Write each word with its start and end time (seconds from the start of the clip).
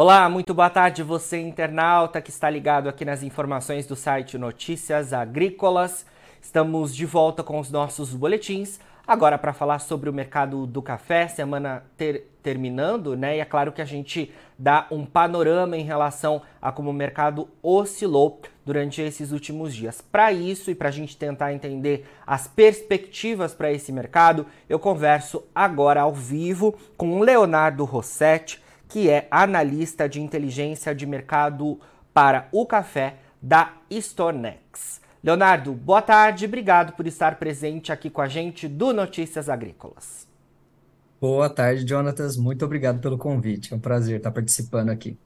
Olá, 0.00 0.28
muito 0.28 0.54
boa 0.54 0.70
tarde 0.70 1.02
você 1.02 1.40
internauta 1.40 2.20
que 2.20 2.30
está 2.30 2.48
ligado 2.48 2.88
aqui 2.88 3.04
nas 3.04 3.24
informações 3.24 3.84
do 3.84 3.96
site 3.96 4.38
Notícias 4.38 5.12
Agrícolas. 5.12 6.06
Estamos 6.40 6.94
de 6.94 7.04
volta 7.04 7.42
com 7.42 7.58
os 7.58 7.68
nossos 7.68 8.14
boletins, 8.14 8.78
agora 9.04 9.36
para 9.36 9.52
falar 9.52 9.80
sobre 9.80 10.08
o 10.08 10.12
mercado 10.12 10.68
do 10.68 10.80
café, 10.80 11.26
semana 11.26 11.82
ter, 11.96 12.30
terminando, 12.44 13.16
né? 13.16 13.38
E 13.38 13.40
é 13.40 13.44
claro 13.44 13.72
que 13.72 13.82
a 13.82 13.84
gente 13.84 14.32
dá 14.56 14.86
um 14.88 15.04
panorama 15.04 15.76
em 15.76 15.82
relação 15.82 16.42
a 16.62 16.70
como 16.70 16.90
o 16.90 16.94
mercado 16.94 17.48
oscilou 17.60 18.40
durante 18.64 19.02
esses 19.02 19.32
últimos 19.32 19.74
dias. 19.74 20.00
Para 20.00 20.32
isso 20.32 20.70
e 20.70 20.76
para 20.76 20.90
a 20.90 20.92
gente 20.92 21.16
tentar 21.16 21.52
entender 21.52 22.08
as 22.24 22.46
perspectivas 22.46 23.52
para 23.52 23.72
esse 23.72 23.90
mercado, 23.90 24.46
eu 24.68 24.78
converso 24.78 25.42
agora 25.52 26.02
ao 26.02 26.14
vivo 26.14 26.78
com 26.96 27.18
o 27.18 27.24
Leonardo 27.24 27.84
Rossetti 27.84 28.67
que 28.88 29.10
é 29.10 29.28
analista 29.30 30.08
de 30.08 30.20
inteligência 30.20 30.94
de 30.94 31.06
mercado 31.06 31.78
para 32.12 32.48
o 32.50 32.64
café 32.64 33.16
da 33.40 33.74
Stonex. 33.92 35.00
Leonardo, 35.22 35.72
boa 35.72 36.00
tarde, 36.00 36.46
obrigado 36.46 36.94
por 36.94 37.06
estar 37.06 37.38
presente 37.38 37.92
aqui 37.92 38.08
com 38.08 38.22
a 38.22 38.28
gente 38.28 38.66
do 38.66 38.92
Notícias 38.92 39.48
Agrícolas. 39.48 40.26
Boa 41.20 41.50
tarde, 41.50 41.86
Jonatas. 41.86 42.36
Muito 42.36 42.64
obrigado 42.64 43.00
pelo 43.00 43.18
convite. 43.18 43.72
É 43.72 43.76
um 43.76 43.80
prazer 43.80 44.18
estar 44.18 44.30
participando 44.30 44.90
aqui. 44.90 45.18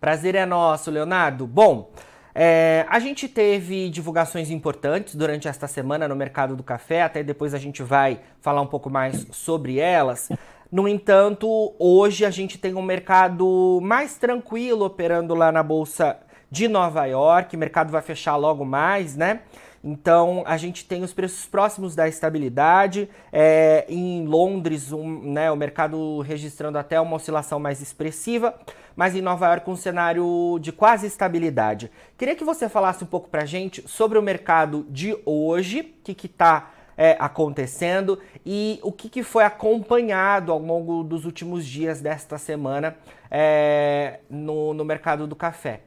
Prazer 0.00 0.34
é 0.34 0.46
nosso, 0.46 0.90
Leonardo. 0.90 1.46
Bom, 1.46 1.92
é, 2.34 2.84
a 2.88 2.98
gente 2.98 3.28
teve 3.28 3.88
divulgações 3.90 4.50
importantes 4.50 5.14
durante 5.14 5.46
esta 5.46 5.68
semana 5.68 6.08
no 6.08 6.16
mercado 6.16 6.56
do 6.56 6.62
café, 6.62 7.02
até 7.02 7.22
depois 7.22 7.54
a 7.54 7.58
gente 7.58 7.82
vai 7.82 8.20
falar 8.40 8.60
um 8.60 8.66
pouco 8.66 8.90
mais 8.90 9.26
sobre 9.30 9.78
elas. 9.78 10.28
No 10.74 10.88
entanto, 10.88 11.72
hoje 11.78 12.24
a 12.24 12.30
gente 12.32 12.58
tem 12.58 12.74
um 12.74 12.82
mercado 12.82 13.78
mais 13.80 14.18
tranquilo 14.18 14.84
operando 14.84 15.32
lá 15.32 15.52
na 15.52 15.62
Bolsa 15.62 16.18
de 16.50 16.66
Nova 16.66 17.06
York. 17.06 17.54
O 17.54 17.58
mercado 17.60 17.92
vai 17.92 18.02
fechar 18.02 18.34
logo 18.34 18.64
mais, 18.64 19.14
né? 19.14 19.42
Então 19.84 20.42
a 20.44 20.56
gente 20.56 20.84
tem 20.84 21.04
os 21.04 21.12
preços 21.12 21.46
próximos 21.46 21.94
da 21.94 22.08
estabilidade. 22.08 23.08
É, 23.32 23.84
em 23.88 24.26
Londres, 24.26 24.90
um, 24.90 25.32
né, 25.32 25.48
o 25.48 25.54
mercado 25.54 26.18
registrando 26.22 26.76
até 26.76 27.00
uma 27.00 27.14
oscilação 27.14 27.60
mais 27.60 27.80
expressiva, 27.80 28.52
mas 28.96 29.14
em 29.14 29.22
Nova 29.22 29.46
York 29.46 29.70
um 29.70 29.76
cenário 29.76 30.58
de 30.60 30.72
quase 30.72 31.06
estabilidade. 31.06 31.88
Queria 32.18 32.34
que 32.34 32.42
você 32.42 32.68
falasse 32.68 33.04
um 33.04 33.06
pouco 33.06 33.28
para 33.28 33.42
a 33.42 33.46
gente 33.46 33.88
sobre 33.88 34.18
o 34.18 34.22
mercado 34.22 34.84
de 34.90 35.16
hoje, 35.24 35.94
o 36.00 36.02
que 36.02 36.26
está 36.26 36.73
é, 36.96 37.16
acontecendo 37.18 38.18
e 38.44 38.78
o 38.82 38.92
que, 38.92 39.08
que, 39.08 39.22
foi 39.22 39.44
acompanhado 39.44 40.52
ao 40.52 40.58
longo 40.58 41.02
dos 41.02 41.24
últimos 41.24 41.66
dias 41.66 42.00
desta 42.00 42.38
semana 42.38 42.96
é, 43.30 44.20
no, 44.30 44.74
no, 44.74 44.84
mercado 44.84 45.26
do 45.26 45.34
café. 45.34 45.80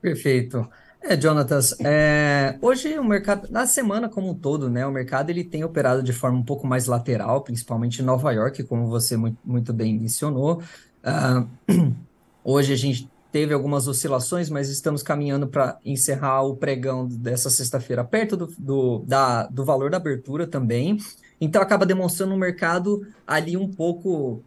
Perfeito. 0.00 0.68
É, 1.02 1.20
Jonatas, 1.20 1.76
é, 1.80 2.58
hoje 2.60 2.98
o 2.98 3.04
mercado, 3.04 3.48
na 3.50 3.66
semana 3.66 4.08
como 4.08 4.30
um 4.30 4.34
todo, 4.34 4.68
né, 4.68 4.86
o 4.86 4.90
mercado 4.90 5.30
ele 5.30 5.44
tem 5.44 5.62
operado 5.62 6.02
de 6.02 6.12
forma 6.12 6.38
um 6.38 6.42
pouco 6.42 6.66
mais 6.66 6.86
lateral, 6.86 7.42
principalmente 7.42 8.02
em 8.02 8.04
Nova 8.04 8.32
York, 8.32 8.64
como 8.64 8.86
você 8.88 9.16
muito, 9.16 9.38
muito 9.44 9.72
bem 9.72 9.98
mencionou. 9.98 10.62
Uh, 11.04 11.94
hoje 12.42 12.72
a 12.72 12.76
gente 12.76 13.08
teve 13.36 13.52
algumas 13.52 13.86
oscilações, 13.86 14.48
mas 14.48 14.70
estamos 14.70 15.02
caminhando 15.02 15.46
para 15.46 15.78
encerrar 15.84 16.40
o 16.44 16.56
pregão 16.56 17.06
dessa 17.06 17.50
sexta-feira 17.50 18.02
perto 18.02 18.34
do, 18.34 18.46
do, 18.56 18.98
da, 19.00 19.46
do 19.48 19.62
valor 19.62 19.90
da 19.90 19.98
abertura 19.98 20.46
também. 20.46 20.96
Então 21.38 21.60
acaba 21.60 21.84
demonstrando 21.84 22.32
um 22.32 22.38
mercado 22.38 23.06
ali 23.26 23.54
um 23.54 23.70
pouco 23.70 24.42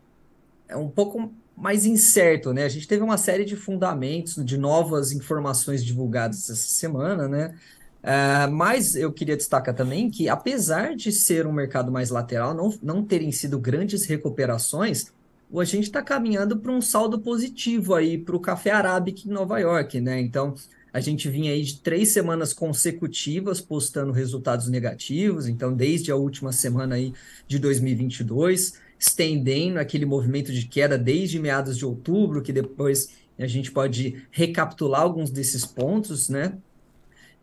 é 0.67 0.76
um 0.76 0.90
pouco 0.90 1.32
mais 1.55 1.86
incerto, 1.86 2.52
né? 2.52 2.64
A 2.64 2.70
gente 2.70 2.88
teve 2.88 3.04
uma 3.04 3.17
série 3.20 3.45
de 3.45 3.55
fundamentos, 3.55 4.44
de 4.44 4.58
novas 4.58 5.11
informações 5.11 5.86
divulgadas 5.86 6.50
essa 6.50 6.56
semana, 6.56 7.27
né? 7.27 7.54
Uh, 8.02 8.52
mas 8.52 8.95
eu 8.95 9.14
queria 9.14 9.38
destacar 9.38 9.76
também 9.76 10.10
que, 10.10 10.27
apesar 10.27 10.95
de 10.95 11.11
ser 11.11 11.45
um 11.45 11.54
mercado 11.54 11.92
mais 11.92 12.10
lateral, 12.10 12.56
não, 12.56 12.73
não 12.82 13.06
terem 13.06 13.32
sido 13.32 13.60
grandes 13.60 14.06
recuperações, 14.06 15.11
a 15.58 15.64
gente 15.64 15.86
está 15.86 16.02
caminhando 16.02 16.60
para 16.60 16.71
um 16.71 16.82
saldo 16.82 17.20
positivo 17.20 17.95
aí 17.95 18.17
para 18.17 18.36
o 18.36 18.39
café 18.39 18.71
arábica 18.71 19.21
em 19.26 19.32
Nova 19.32 19.60
York, 19.60 19.99
né? 19.99 20.20
Então, 20.20 20.54
a 20.92 20.99
gente 20.99 21.30
vinha 21.30 21.52
aí 21.52 21.64
de 21.64 21.80
três 21.80 22.10
semanas 22.10 22.54
consecutivas 22.54 23.61
postando 23.61 24.11
resultados 24.11 24.67
negativos, 24.67 25.48
então 25.48 25.73
desde 25.73 26.11
a 26.11 26.15
última 26.15 26.52
semana 26.52 26.95
aí 26.95 27.14
de 27.48 27.59
2022, 27.59 28.80
estendendo 28.99 29.80
aquele 29.80 30.05
movimento 30.05 30.52
de 30.52 30.67
queda 30.67 30.98
desde 30.98 31.39
meados 31.39 31.77
de 31.77 31.86
outubro, 31.86 32.42
que 32.42 32.52
depois 32.52 33.09
a 33.38 33.48
gente 33.48 33.71
pode 33.71 34.23
recapitular 34.32 35.02
alguns 35.02 35.30
desses 35.30 35.65
pontos, 35.65 36.27
né? 36.27 36.58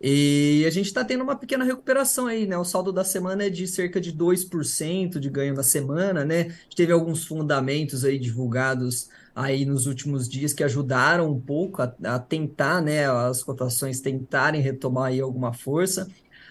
E 0.01 0.65
a 0.67 0.71
gente 0.71 0.87
está 0.87 1.03
tendo 1.05 1.25
uma 1.25 1.37
pequena 1.37 1.65
recuperação 1.65 2.27
aí, 2.27 2.47
né? 2.47 2.57
O 2.59 2.65
saldo 2.65 2.93
da 2.93 3.03
semana 3.03 3.45
é 3.45 3.51
de 3.51 3.67
cerca 3.67 4.01
de 4.01 4.13
2% 4.13 5.19
de 5.19 5.31
ganho 5.31 5.55
na 5.55 5.63
semana, 5.63 6.25
né? 6.25 6.55
Teve 6.75 6.93
alguns 6.93 7.25
fundamentos 7.25 8.05
aí 8.05 8.19
divulgados 8.19 9.09
aí 9.35 9.65
nos 9.65 9.87
últimos 9.87 10.29
dias 10.29 10.53
que 10.53 10.63
ajudaram 10.65 11.31
um 11.31 11.41
pouco 11.41 11.83
a, 11.83 11.95
a 12.05 12.19
tentar, 12.19 12.83
né? 12.83 13.07
As 13.11 13.43
cotações 13.43 14.01
tentarem 14.01 14.61
retomar 14.61 15.07
aí 15.07 15.21
alguma 15.21 15.53
força. 15.55 16.07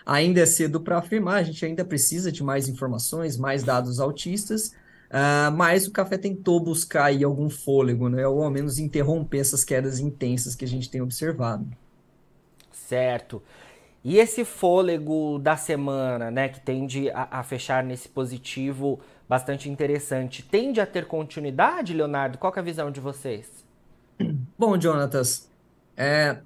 Ainda 0.06 0.42
é 0.42 0.46
cedo 0.46 0.82
para 0.82 0.98
afirmar, 1.00 1.38
a 1.38 1.44
gente 1.44 1.66
ainda 1.66 1.84
precisa 1.84 2.32
de 2.32 2.44
mais 2.44 2.68
informações, 2.68 3.38
mais 3.38 3.64
dados 3.64 4.00
altistas, 4.00 4.68
uh, 5.10 5.52
mas 5.56 5.88
o 5.88 5.92
café 5.92 6.16
tentou 6.16 6.60
buscar 6.60 7.06
aí 7.06 7.24
algum 7.24 7.50
fôlego, 7.50 8.08
né? 8.10 8.28
Ou 8.28 8.44
ao 8.44 8.52
menos 8.52 8.78
interromper 8.78 9.40
essas 9.40 9.64
quedas 9.64 10.00
intensas 10.00 10.56
que 10.56 10.66
a 10.66 10.68
gente 10.68 10.90
tem 10.90 11.02
observado. 11.02 11.68
Certo. 12.88 13.42
E 14.04 14.18
esse 14.20 14.46
fôlego 14.46 15.40
da 15.40 15.58
semana, 15.58 16.30
né, 16.30 16.48
que 16.48 16.60
tende 16.60 17.10
a, 17.10 17.40
a, 17.40 17.44
fechar 17.44 17.84
nesse 17.84 18.08
positivo 18.08 19.00
bastante 19.28 19.68
interessante, 19.68 20.44
tende 20.44 20.80
a 20.80 20.86
ter 20.86 21.06
continuidade, 21.08 21.96
Leonardo? 21.96 22.38
Qual 22.38 22.54
é 22.56 22.60
a 22.60 22.62
visão 22.62 22.92
de 22.92 23.00
vocês? 23.00 23.66
Bom, 24.56 24.80
Jonatas, 24.80 25.50
é, 25.98 26.38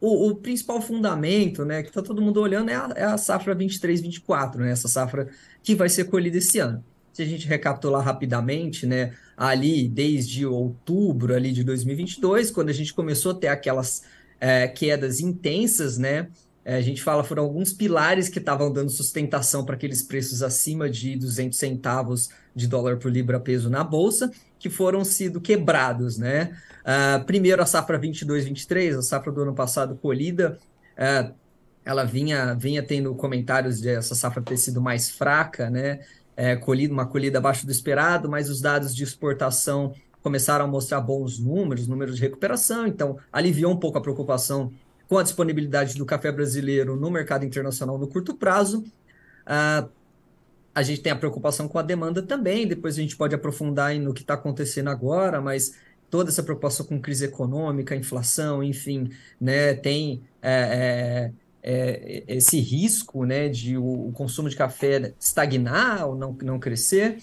o, 0.00 0.28
o, 0.28 0.36
principal 0.36 0.80
fundamento, 0.80 1.64
né, 1.64 1.82
que 1.82 1.88
está 1.88 2.00
todo 2.00 2.22
mundo 2.22 2.40
olhando 2.40 2.70
é 2.70 2.76
a, 2.76 2.92
é 2.94 3.04
a 3.04 3.18
safra 3.18 3.56
23-24, 3.56 4.58
né, 4.58 4.70
essa 4.70 4.86
safra 4.86 5.28
que 5.60 5.74
vai 5.74 5.88
ser 5.88 6.04
colhida 6.04 6.38
esse 6.38 6.60
ano. 6.60 6.84
Se 7.12 7.22
a 7.22 7.26
gente 7.26 7.48
recapitular 7.48 8.04
rapidamente, 8.04 8.86
né, 8.86 9.12
ali 9.36 9.88
desde 9.88 10.46
outubro 10.46 11.34
ali 11.34 11.50
de 11.50 11.64
2022, 11.64 12.52
quando 12.52 12.68
a 12.68 12.72
gente 12.72 12.94
começou 12.94 13.32
a 13.32 13.34
ter 13.34 13.48
aquelas 13.48 14.04
é, 14.40 14.68
quedas 14.68 15.20
intensas, 15.20 15.98
né? 15.98 16.28
É, 16.64 16.76
a 16.76 16.80
gente 16.82 17.02
fala 17.02 17.24
foram 17.24 17.44
alguns 17.44 17.72
pilares 17.72 18.28
que 18.28 18.38
estavam 18.38 18.70
dando 18.70 18.90
sustentação 18.90 19.64
para 19.64 19.74
aqueles 19.74 20.02
preços 20.02 20.42
acima 20.42 20.90
de 20.90 21.16
200 21.16 21.58
centavos 21.58 22.28
de 22.54 22.66
dólar 22.66 22.98
por 22.98 23.10
libra 23.10 23.40
peso 23.40 23.70
na 23.70 23.82
bolsa, 23.82 24.30
que 24.58 24.68
foram 24.68 25.04
sido 25.04 25.40
quebrados, 25.40 26.18
né? 26.18 26.56
Uh, 26.82 27.24
primeiro 27.24 27.62
a 27.62 27.66
safra 27.66 27.98
22-23, 27.98 28.98
a 28.98 29.02
safra 29.02 29.32
do 29.32 29.42
ano 29.42 29.54
passado 29.54 29.96
colhida, 29.96 30.58
uh, 30.92 31.34
ela 31.84 32.04
vinha, 32.04 32.54
vinha 32.54 32.82
tendo 32.82 33.14
comentários 33.14 33.80
de 33.80 33.88
essa 33.88 34.14
safra 34.14 34.42
ter 34.42 34.58
sido 34.58 34.80
mais 34.80 35.08
fraca, 35.08 35.70
né? 35.70 36.00
É, 36.36 36.54
colhida, 36.54 36.92
uma 36.92 37.06
colhida 37.06 37.38
abaixo 37.38 37.64
do 37.64 37.72
esperado, 37.72 38.28
mas 38.28 38.50
os 38.50 38.60
dados 38.60 38.94
de 38.94 39.02
exportação 39.02 39.94
começaram 40.28 40.66
a 40.66 40.68
mostrar 40.68 41.00
bons 41.00 41.38
números, 41.38 41.88
números 41.88 42.16
de 42.16 42.20
recuperação, 42.20 42.86
então 42.86 43.16
aliviou 43.32 43.72
um 43.72 43.78
pouco 43.78 43.96
a 43.96 44.00
preocupação 44.02 44.70
com 45.08 45.16
a 45.16 45.22
disponibilidade 45.22 45.96
do 45.96 46.04
café 46.04 46.30
brasileiro 46.30 46.96
no 46.96 47.10
mercado 47.10 47.46
internacional 47.46 47.96
no 47.96 48.06
curto 48.06 48.34
prazo. 48.34 48.84
Uh, 49.46 49.88
a 50.74 50.82
gente 50.82 51.00
tem 51.00 51.10
a 51.10 51.16
preocupação 51.16 51.66
com 51.66 51.78
a 51.78 51.82
demanda 51.82 52.20
também, 52.20 52.66
depois 52.66 52.98
a 52.98 53.00
gente 53.00 53.16
pode 53.16 53.34
aprofundar 53.34 53.94
no 53.94 54.12
que 54.12 54.20
está 54.20 54.34
acontecendo 54.34 54.90
agora, 54.90 55.40
mas 55.40 55.72
toda 56.10 56.28
essa 56.28 56.42
preocupação 56.42 56.84
com 56.84 57.00
crise 57.00 57.24
econômica, 57.24 57.96
inflação, 57.96 58.62
enfim, 58.62 59.10
né, 59.40 59.72
tem 59.72 60.22
é, 60.42 61.32
é, 61.62 61.72
é, 61.72 62.24
esse 62.28 62.60
risco 62.60 63.24
né, 63.24 63.48
de 63.48 63.78
o, 63.78 64.12
consumo 64.12 64.50
de 64.50 64.56
café 64.56 65.14
estagnar 65.18 66.06
ou 66.06 66.14
não, 66.14 66.36
não 66.42 66.58
crescer. 66.58 67.16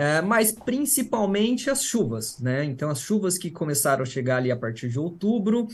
É, 0.00 0.22
mas 0.22 0.52
principalmente 0.52 1.68
as 1.68 1.82
chuvas, 1.82 2.38
né? 2.38 2.64
Então, 2.64 2.88
as 2.88 3.00
chuvas 3.00 3.36
que 3.36 3.50
começaram 3.50 4.04
a 4.04 4.06
chegar 4.06 4.36
ali 4.36 4.48
a 4.48 4.56
partir 4.56 4.88
de 4.88 4.96
outubro, 4.96 5.66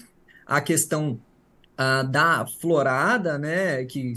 a 0.46 0.62
questão 0.62 1.20
uh, 1.78 2.08
da 2.08 2.46
florada, 2.46 3.36
né? 3.36 3.84
Que 3.84 4.14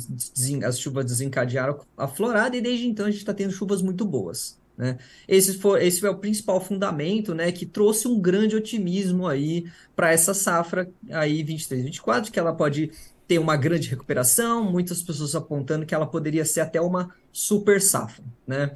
as 0.65 0.79
chuvas 0.79 1.03
desencadearam 1.03 1.81
a 1.97 2.07
florada, 2.07 2.55
e 2.55 2.61
desde 2.61 2.87
então 2.87 3.05
a 3.05 3.11
gente 3.11 3.19
está 3.19 3.33
tendo 3.33 3.51
chuvas 3.51 3.81
muito 3.81 4.05
boas. 4.05 4.57
Né? 4.77 4.97
Esse, 5.27 5.57
foi, 5.57 5.85
esse 5.85 5.99
foi 5.99 6.09
o 6.09 6.17
principal 6.17 6.61
fundamento 6.61 7.35
né, 7.35 7.51
que 7.51 7.65
trouxe 7.65 8.07
um 8.07 8.17
grande 8.21 8.55
otimismo 8.55 9.27
aí 9.27 9.65
para 9.93 10.13
essa 10.13 10.35
safra 10.35 10.87
aí 11.09 11.43
23, 11.43 11.83
24, 11.83 12.31
que 12.31 12.39
ela 12.39 12.53
pode 12.53 12.91
ter 13.27 13.39
uma 13.39 13.57
grande 13.57 13.89
recuperação, 13.89 14.71
muitas 14.71 15.01
pessoas 15.01 15.35
apontando 15.35 15.85
que 15.85 15.95
ela 15.95 16.05
poderia 16.05 16.45
ser 16.45 16.61
até 16.61 16.79
uma 16.79 17.13
super 17.33 17.81
safra. 17.81 18.23
Né? 18.45 18.71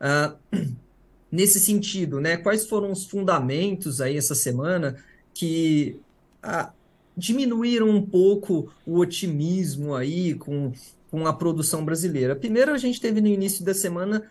Uh, 0.00 0.56
nesse 1.30 1.60
sentido, 1.60 2.20
né? 2.20 2.36
Quais 2.36 2.66
foram 2.66 2.90
os 2.90 3.04
fundamentos 3.04 4.00
aí 4.00 4.16
essa 4.16 4.34
semana 4.34 4.96
que 5.32 5.96
ah, 6.42 6.72
diminuíram 7.16 7.88
um 7.88 8.04
pouco 8.04 8.72
o 8.84 8.98
otimismo 8.98 9.94
aí 9.94 10.34
com, 10.34 10.72
com 11.10 11.26
a 11.26 11.32
produção 11.32 11.84
brasileira? 11.84 12.34
Primeiro, 12.34 12.72
a 12.72 12.78
gente 12.78 13.00
teve 13.00 13.20
no 13.20 13.28
início 13.28 13.64
da 13.64 13.74
semana 13.74 14.28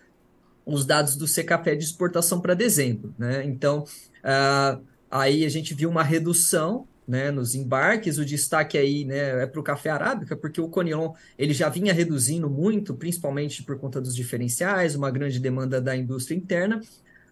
os 0.66 0.86
dados 0.86 1.16
do 1.16 1.28
Secafé 1.28 1.74
de 1.74 1.84
exportação 1.84 2.42
para 2.42 2.54
dezembro, 2.54 3.14
né? 3.18 3.46
Então, 3.46 3.86
ah, 4.24 4.78
aí 5.10 5.46
a 5.46 5.50
gente 5.50 5.74
viu 5.74 5.90
uma 5.90 6.04
redução 6.04 6.86
né, 7.10 7.32
nos 7.32 7.56
embarques, 7.56 8.20
o 8.20 8.24
destaque 8.24 8.78
aí 8.78 9.04
né, 9.04 9.42
é 9.42 9.48
para 9.48 9.60
o 9.60 9.64
café 9.64 9.90
arábica, 9.90 10.38
porque 10.38 10.62
o 10.62 10.70
Conilon 10.70 11.14
ele 11.40 11.56
já 11.56 11.68
vinha 11.68 11.92
reduzindo 11.92 12.48
muito, 12.48 12.94
principalmente 12.94 13.64
por 13.64 13.80
conta 13.80 14.00
dos 14.00 14.16
diferenciais, 14.16 14.94
uma 14.94 15.10
grande 15.10 15.40
demanda 15.40 15.82
da 15.82 15.98
indústria 15.98 16.38
interna, 16.38 16.80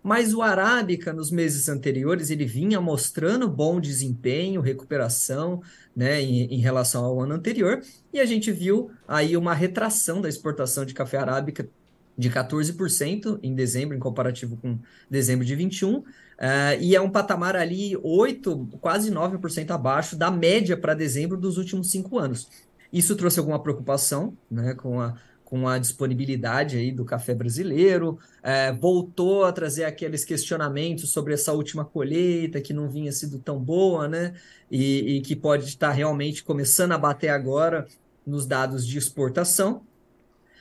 mas 0.02 0.34
o 0.34 0.42
arábica 0.42 1.14
nos 1.14 1.30
meses 1.30 1.70
anteriores 1.70 2.32
ele 2.32 2.46
vinha 2.46 2.82
mostrando 2.82 3.48
bom 3.48 3.80
desempenho, 3.80 4.62
recuperação, 4.62 5.62
né, 5.96 6.24
em, 6.24 6.56
em 6.56 6.60
relação 6.60 7.06
ao 7.06 7.22
ano 7.22 7.36
anterior, 7.36 7.80
e 8.12 8.20
a 8.20 8.26
gente 8.26 8.52
viu 8.52 8.90
aí 9.08 9.38
uma 9.38 9.54
retração 9.54 10.22
da 10.22 10.28
exportação 10.28 10.86
de 10.86 10.96
café 10.96 11.18
arábica 11.18 11.70
de 12.18 12.30
14% 12.30 13.40
em 13.44 13.54
dezembro, 13.54 13.96
em 13.96 14.00
comparativo 14.00 14.58
com 14.58 14.80
dezembro 15.10 15.46
de 15.46 15.56
21, 15.56 16.04
Uh, 16.38 16.78
e 16.80 16.96
é 16.96 17.02
um 17.02 17.10
patamar 17.10 17.56
ali 17.56 17.98
8, 17.98 18.70
quase 18.80 19.12
9% 19.12 19.72
abaixo 19.72 20.16
da 20.16 20.30
média 20.30 20.78
para 20.78 20.94
dezembro 20.94 21.36
dos 21.36 21.58
últimos 21.58 21.90
cinco 21.90 22.20
anos. 22.20 22.48
Isso 22.94 23.16
trouxe 23.16 23.40
alguma 23.40 23.62
preocupação 23.62 24.38
né, 24.50 24.76
com, 24.76 25.02
a, 25.02 25.16
com 25.44 25.68
a 25.68 25.80
disponibilidade 25.80 26.78
aí 26.78 26.92
do 26.92 27.04
café 27.04 27.34
brasileiro, 27.34 28.20
uh, 28.44 28.80
voltou 28.80 29.46
a 29.46 29.52
trazer 29.52 29.86
aqueles 29.86 30.24
questionamentos 30.24 31.10
sobre 31.10 31.34
essa 31.34 31.54
última 31.54 31.84
colheita 31.84 32.62
que 32.62 32.72
não 32.72 32.88
vinha 32.88 33.12
sido 33.12 33.40
tão 33.40 33.60
boa, 33.60 34.08
né? 34.08 34.36
E, 34.70 35.18
e 35.18 35.22
que 35.22 35.36
pode 35.36 35.66
estar 35.66 35.92
realmente 35.92 36.44
começando 36.44 36.92
a 36.92 36.98
bater 37.00 37.30
agora 37.30 37.88
nos 38.24 38.46
dados 38.46 38.86
de 38.86 38.98
exportação. 38.98 39.87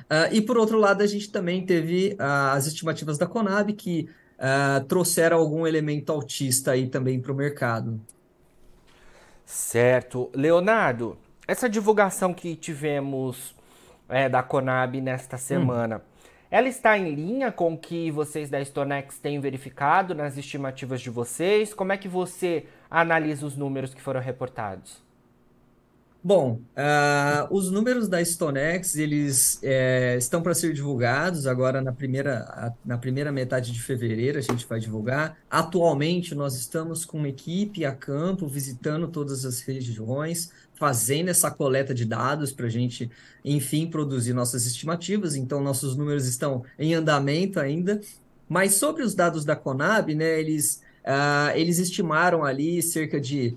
Uh, 0.07 0.33
e 0.33 0.41
por 0.41 0.57
outro 0.57 0.79
lado, 0.79 1.03
a 1.03 1.07
gente 1.07 1.31
também 1.31 1.67
teve 1.67 2.15
uh, 2.15 2.53
as 2.53 2.67
estimativas 2.67 3.19
da 3.19 3.27
Conab, 3.27 3.73
que 3.73 4.09
uh, 4.39 4.85
trouxeram 4.85 5.37
algum 5.37 5.67
elemento 5.67 6.13
autista 6.13 6.73
aí 6.73 6.89
também 6.89 7.21
para 7.21 7.33
o 7.33 7.35
mercado. 7.35 8.01
Certo. 9.45 10.31
Leonardo, 10.35 11.19
essa 11.47 11.69
divulgação 11.69 12.33
que 12.33 12.55
tivemos 12.55 13.55
é, 14.09 14.29
da 14.29 14.43
Conab 14.43 15.01
nesta 15.01 15.37
semana, 15.37 15.99
hum. 15.99 16.29
ela 16.51 16.69
está 16.69 16.97
em 16.97 17.15
linha 17.15 17.51
com 17.51 17.75
o 17.75 17.79
que 17.79 18.11
vocês 18.11 18.49
da 18.49 18.65
Stonex 18.65 19.19
têm 19.19 19.41
verificado 19.41 20.15
nas 20.15 20.37
estimativas 20.37 21.01
de 21.01 21.11
vocês? 21.11 21.75
Como 21.75 21.93
é 21.93 21.97
que 21.97 22.09
você 22.09 22.67
analisa 22.89 23.45
os 23.45 23.57
números 23.57 23.93
que 23.93 24.01
foram 24.01 24.21
reportados? 24.21 25.06
Bom, 26.27 26.61
uh, 26.77 27.55
os 27.55 27.71
números 27.71 28.09
da 28.09 28.21
StoneX, 28.21 28.97
eles 28.97 29.61
é, 29.63 30.17
estão 30.19 30.43
para 30.43 30.55
ser 30.55 30.73
divulgados 30.73 31.47
agora 31.47 31.81
na 31.81 31.93
primeira, 31.93 32.75
na 32.85 32.99
primeira 32.99 33.31
metade 33.31 33.71
de 33.71 33.81
fevereiro, 33.81 34.37
a 34.37 34.41
gente 34.41 34.67
vai 34.67 34.81
divulgar. 34.81 35.39
Atualmente, 35.49 36.35
nós 36.35 36.57
estamos 36.57 37.05
com 37.05 37.19
uma 37.19 37.29
equipe 37.29 37.85
a 37.85 37.93
campo, 37.93 38.49
visitando 38.49 39.07
todas 39.07 39.45
as 39.45 39.61
regiões, 39.61 40.51
fazendo 40.75 41.29
essa 41.29 41.49
coleta 41.49 41.95
de 41.95 42.05
dados 42.05 42.51
para 42.51 42.67
a 42.67 42.71
gente, 42.71 43.09
enfim, 43.45 43.87
produzir 43.87 44.33
nossas 44.33 44.67
estimativas. 44.67 45.37
Então, 45.37 45.63
nossos 45.63 45.95
números 45.95 46.27
estão 46.27 46.65
em 46.77 46.93
andamento 46.93 47.61
ainda. 47.61 48.01
Mas 48.49 48.75
sobre 48.75 49.05
os 49.05 49.15
dados 49.15 49.45
da 49.45 49.55
Conab, 49.55 50.13
né, 50.13 50.41
eles, 50.41 50.83
uh, 51.05 51.55
eles 51.55 51.79
estimaram 51.79 52.45
ali 52.45 52.83
cerca 52.83 53.21
de 53.21 53.57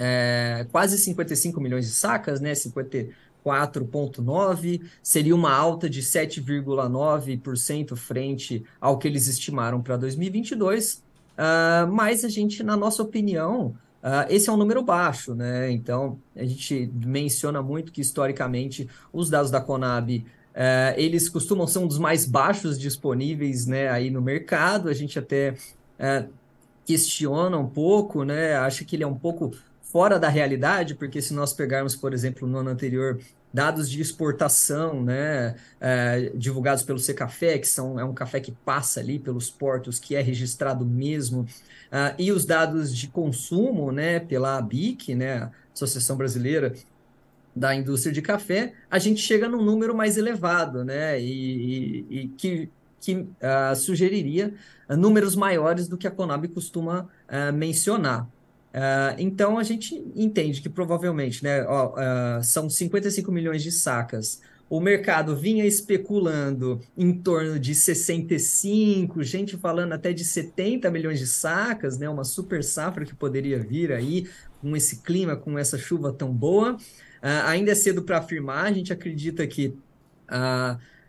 é, 0.00 0.64
quase 0.70 0.96
55 0.96 1.60
milhões 1.60 1.86
de 1.86 1.92
sacas, 1.92 2.40
né? 2.40 2.52
54,9, 2.52 4.82
seria 5.02 5.34
uma 5.34 5.52
alta 5.52 5.90
de 5.90 6.00
7,9% 6.00 7.96
frente 7.96 8.64
ao 8.80 8.96
que 8.96 9.08
eles 9.08 9.26
estimaram 9.26 9.82
para 9.82 9.96
2022. 9.96 11.02
Uh, 11.36 11.90
mas 11.90 12.24
a 12.24 12.28
gente, 12.28 12.62
na 12.62 12.76
nossa 12.76 13.02
opinião, 13.02 13.74
uh, 14.02 14.24
esse 14.28 14.48
é 14.48 14.52
um 14.52 14.56
número 14.56 14.80
baixo, 14.82 15.34
né? 15.34 15.68
Então, 15.72 16.16
a 16.36 16.44
gente 16.44 16.88
menciona 17.04 17.60
muito 17.60 17.90
que, 17.90 18.00
historicamente, 18.00 18.88
os 19.12 19.28
dados 19.28 19.50
da 19.50 19.60
Conab 19.60 20.24
Uh, 20.58 20.90
eles 20.96 21.28
costumam 21.28 21.68
ser 21.68 21.78
um 21.78 21.86
dos 21.86 22.00
mais 22.00 22.24
baixos 22.24 22.80
disponíveis 22.80 23.66
né, 23.66 23.88
aí 23.90 24.10
no 24.10 24.20
mercado. 24.20 24.88
A 24.88 24.92
gente 24.92 25.16
até 25.16 25.54
questiona 26.84 27.56
um 27.56 27.68
pouco, 27.68 28.24
né? 28.24 28.56
Acha 28.56 28.84
que 28.84 28.96
ele 28.96 29.04
é 29.04 29.06
um 29.06 29.14
pouco 29.14 29.52
fora 29.90 30.18
da 30.18 30.28
realidade, 30.28 30.94
porque 30.94 31.20
se 31.22 31.32
nós 31.32 31.52
pegarmos, 31.52 31.96
por 31.96 32.12
exemplo, 32.12 32.46
no 32.46 32.58
ano 32.58 32.70
anterior, 32.70 33.18
dados 33.52 33.88
de 33.88 34.00
exportação, 34.00 35.02
né, 35.02 35.54
é, 35.80 36.30
divulgados 36.34 36.82
pelo 36.82 36.98
Secafé, 36.98 37.58
que 37.58 37.66
são, 37.66 37.98
é 37.98 38.04
um 38.04 38.12
café 38.12 38.40
que 38.40 38.52
passa 38.52 39.00
ali 39.00 39.18
pelos 39.18 39.50
portos, 39.50 39.98
que 39.98 40.14
é 40.14 40.20
registrado 40.20 40.84
mesmo, 40.84 41.40
uh, 41.42 42.14
e 42.18 42.30
os 42.30 42.44
dados 42.44 42.94
de 42.94 43.08
consumo, 43.08 43.90
né, 43.90 44.20
pela 44.20 44.58
ABIC, 44.58 45.14
né, 45.14 45.50
Associação 45.72 46.16
Brasileira 46.16 46.74
da 47.56 47.74
Indústria 47.74 48.12
de 48.12 48.20
Café, 48.20 48.74
a 48.90 48.98
gente 48.98 49.20
chega 49.22 49.48
num 49.48 49.64
número 49.64 49.96
mais 49.96 50.18
elevado, 50.18 50.84
né, 50.84 51.18
e, 51.18 52.04
e, 52.10 52.20
e 52.20 52.28
que, 52.28 52.70
que 53.00 53.14
uh, 53.14 53.74
sugeriria 53.74 54.52
números 54.90 55.34
maiores 55.34 55.88
do 55.88 55.96
que 55.96 56.06
a 56.06 56.10
Conab 56.10 56.46
costuma 56.48 57.08
uh, 57.28 57.52
mencionar. 57.54 58.28
Uh, 58.68 59.16
então 59.18 59.58
a 59.58 59.62
gente 59.62 59.94
entende 60.14 60.60
que 60.60 60.68
provavelmente 60.68 61.42
né, 61.42 61.64
ó, 61.66 61.94
uh, 61.94 62.44
são 62.44 62.68
55 62.68 63.32
milhões 63.32 63.62
de 63.62 63.72
sacas. 63.72 64.40
O 64.68 64.80
mercado 64.80 65.34
vinha 65.34 65.64
especulando 65.64 66.78
em 66.94 67.12
torno 67.12 67.58
de 67.58 67.74
65, 67.74 69.22
gente 69.22 69.56
falando 69.56 69.94
até 69.94 70.12
de 70.12 70.22
70 70.24 70.90
milhões 70.90 71.18
de 71.18 71.26
sacas, 71.26 71.98
né, 71.98 72.08
uma 72.08 72.24
super 72.24 72.62
safra 72.62 73.06
que 73.06 73.14
poderia 73.14 73.58
vir 73.58 73.90
aí 73.90 74.28
com 74.60 74.76
esse 74.76 75.02
clima, 75.02 75.34
com 75.34 75.58
essa 75.58 75.78
chuva 75.78 76.12
tão 76.12 76.30
boa. 76.30 76.74
Uh, 76.74 77.46
ainda 77.46 77.72
é 77.72 77.74
cedo 77.74 78.02
para 78.02 78.18
afirmar, 78.18 78.66
a 78.66 78.72
gente 78.72 78.92
acredita 78.92 79.46
que 79.46 79.74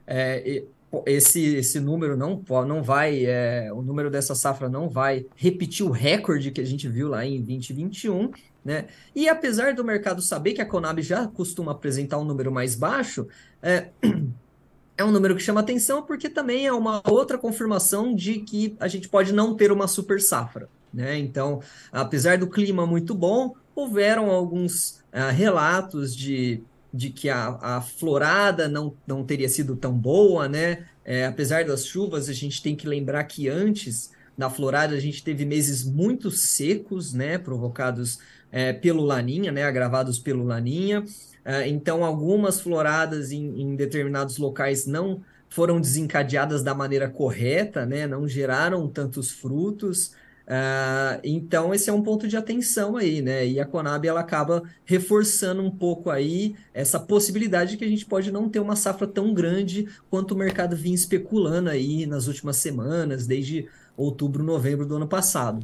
é, 0.08 0.64
esse, 1.06 1.56
esse 1.56 1.80
número 1.80 2.18
não, 2.18 2.44
não 2.68 2.82
vai, 2.82 3.26
é, 3.26 3.72
o 3.72 3.82
número 3.82 4.10
dessa 4.10 4.34
safra 4.34 4.68
não 4.68 4.90
vai 4.90 5.26
repetir 5.36 5.86
o 5.86 5.92
recorde 5.92 6.52
que 6.52 6.62
a 6.62 6.66
gente 6.66 6.88
viu 6.88 7.10
lá 7.10 7.26
em 7.26 7.42
2021, 7.42 8.32
né? 8.66 8.88
E 9.16 9.30
apesar 9.30 9.74
do 9.74 9.84
mercado 9.84 10.22
saber 10.22 10.54
que 10.54 10.62
a 10.62 10.66
Conab 10.66 11.02
já 11.02 11.28
costuma 11.28 11.72
apresentar 11.72 12.18
um 12.18 12.26
número 12.26 12.52
mais 12.52 12.76
baixo, 12.76 13.28
é, 13.62 13.90
é 14.98 15.04
um 15.04 15.12
número 15.12 15.36
que 15.36 15.42
chama 15.44 15.60
atenção 15.60 16.02
porque 16.02 16.28
também 16.28 16.66
é 16.66 16.74
uma 16.74 17.02
outra 17.08 17.38
confirmação 17.38 18.14
de 18.14 18.40
que 18.40 18.76
a 18.80 18.88
gente 18.88 19.08
pode 19.08 19.32
não 19.32 19.56
ter 19.56 19.72
uma 19.72 19.88
super 19.88 20.20
safra, 20.20 20.68
né? 20.94 21.18
Então, 21.20 21.62
apesar 21.92 22.38
do 22.38 22.48
clima 22.48 22.86
muito 22.86 23.14
bom, 23.14 23.54
houveram 23.76 24.32
alguns 24.32 25.04
uh, 25.14 25.32
relatos 25.32 26.16
de 26.16 26.64
de 26.94 27.10
que 27.10 27.30
a, 27.30 27.58
a 27.62 27.82
florada 27.82 28.68
não, 28.68 28.94
não 29.06 29.24
teria 29.24 29.48
sido 29.48 29.76
tão 29.76 29.94
boa, 29.94 30.48
né? 30.48 30.86
É, 31.06 31.26
apesar 31.26 31.66
das 31.66 31.86
chuvas, 31.86 32.30
a 32.30 32.34
gente 32.34 32.62
tem 32.62 32.76
que 32.76 32.88
lembrar 32.88 33.24
que 33.24 33.48
antes 33.48 34.12
da 34.38 34.50
florada 34.50 34.96
a 34.96 35.00
gente 35.00 35.24
teve 35.24 35.46
meses 35.46 35.84
muito 35.84 36.32
secos, 36.32 37.14
né? 37.14 37.38
Provocados 37.38 38.20
é, 38.52 38.74
pelo 38.74 39.04
Laninha, 39.04 39.52
né? 39.52 39.64
Agravados 39.64 40.18
pelo 40.18 40.44
Laninha. 40.44 41.04
É, 41.44 41.68
então, 41.68 42.04
algumas 42.04 42.60
floradas 42.62 43.32
em, 43.32 43.62
em 43.62 43.76
determinados 43.76 44.38
locais 44.38 44.86
não 44.86 45.22
foram 45.50 45.82
desencadeadas 45.82 46.64
da 46.64 46.76
maneira 46.76 47.10
correta, 47.10 47.86
né? 47.86 48.08
Não 48.08 48.28
geraram 48.28 48.88
tantos 48.88 49.32
frutos. 49.32 50.14
Uh, 50.50 51.22
então, 51.24 51.76
esse 51.76 51.92
é 51.92 51.94
um 51.94 52.02
ponto 52.02 52.28
de 52.28 52.36
atenção 52.36 52.98
aí, 52.98 53.22
né? 53.22 53.46
E 53.46 53.60
a 53.60 53.66
Conab 53.68 54.08
ela 54.08 54.22
acaba 54.22 54.64
reforçando 54.84 55.62
um 55.62 55.70
pouco 55.70 56.10
aí 56.10 56.56
essa 56.74 57.00
possibilidade 57.00 57.72
de 57.72 57.78
que 57.78 57.86
a 57.86 57.88
gente 57.88 58.04
pode 58.04 58.32
não 58.32 58.50
ter 58.50 58.60
uma 58.60 58.76
safra 58.76 59.06
tão 59.06 59.32
grande 59.32 59.88
quanto 60.10 60.32
o 60.32 60.38
mercado 60.38 60.76
vinha 60.76 60.96
especulando 60.96 61.70
aí 61.70 62.08
nas 62.08 62.26
últimas 62.26 62.58
semanas, 62.58 63.28
desde 63.28 63.70
outubro, 63.96 64.44
novembro 64.44 64.88
do 64.88 64.96
ano 64.96 65.08
passado. 65.08 65.64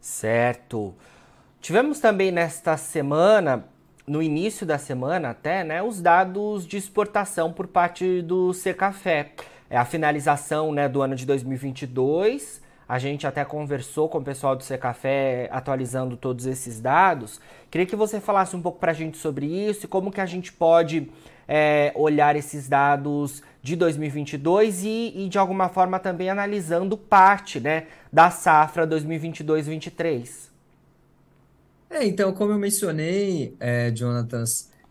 Certo. 0.00 0.92
Tivemos 1.60 2.00
também 2.00 2.32
nesta 2.32 2.76
semana, 2.76 3.66
no 4.04 4.20
início 4.20 4.66
da 4.66 4.78
semana 4.78 5.30
até, 5.30 5.62
né, 5.62 5.80
os 5.80 6.00
dados 6.00 6.66
de 6.66 6.76
exportação 6.76 7.52
por 7.52 7.68
parte 7.68 8.20
do 8.20 8.52
Secafé. 8.52 9.32
É 9.70 9.76
a 9.76 9.84
finalização 9.84 10.72
né, 10.72 10.88
do 10.88 11.02
ano 11.02 11.14
de 11.14 11.24
2022 11.24 12.65
A 12.88 12.98
gente 12.98 13.26
até 13.26 13.44
conversou 13.44 14.08
com 14.08 14.18
o 14.18 14.22
pessoal 14.24 14.54
do 14.54 14.62
Secafé 14.62 15.48
atualizando 15.50 16.16
todos 16.16 16.46
esses 16.46 16.80
dados. 16.80 17.40
Queria 17.70 17.86
que 17.86 17.96
você 17.96 18.20
falasse 18.20 18.54
um 18.54 18.62
pouco 18.62 18.78
para 18.78 18.92
a 18.92 18.94
gente 18.94 19.18
sobre 19.18 19.46
isso 19.46 19.86
e 19.86 19.88
como 19.88 20.12
que 20.12 20.20
a 20.20 20.26
gente 20.26 20.52
pode 20.52 21.10
é, 21.48 21.92
olhar 21.96 22.36
esses 22.36 22.68
dados 22.68 23.42
de 23.60 23.74
2022 23.74 24.84
e, 24.84 25.12
e, 25.16 25.28
de 25.28 25.36
alguma 25.36 25.68
forma 25.68 25.98
também 25.98 26.30
analisando 26.30 26.96
parte 26.96 27.58
né, 27.58 27.86
da 28.12 28.30
safra 28.30 28.86
2022-23. 28.86 30.50
É, 31.90 32.04
então, 32.04 32.32
como 32.32 32.52
eu 32.52 32.58
mencionei, 32.58 33.56
é, 33.58 33.92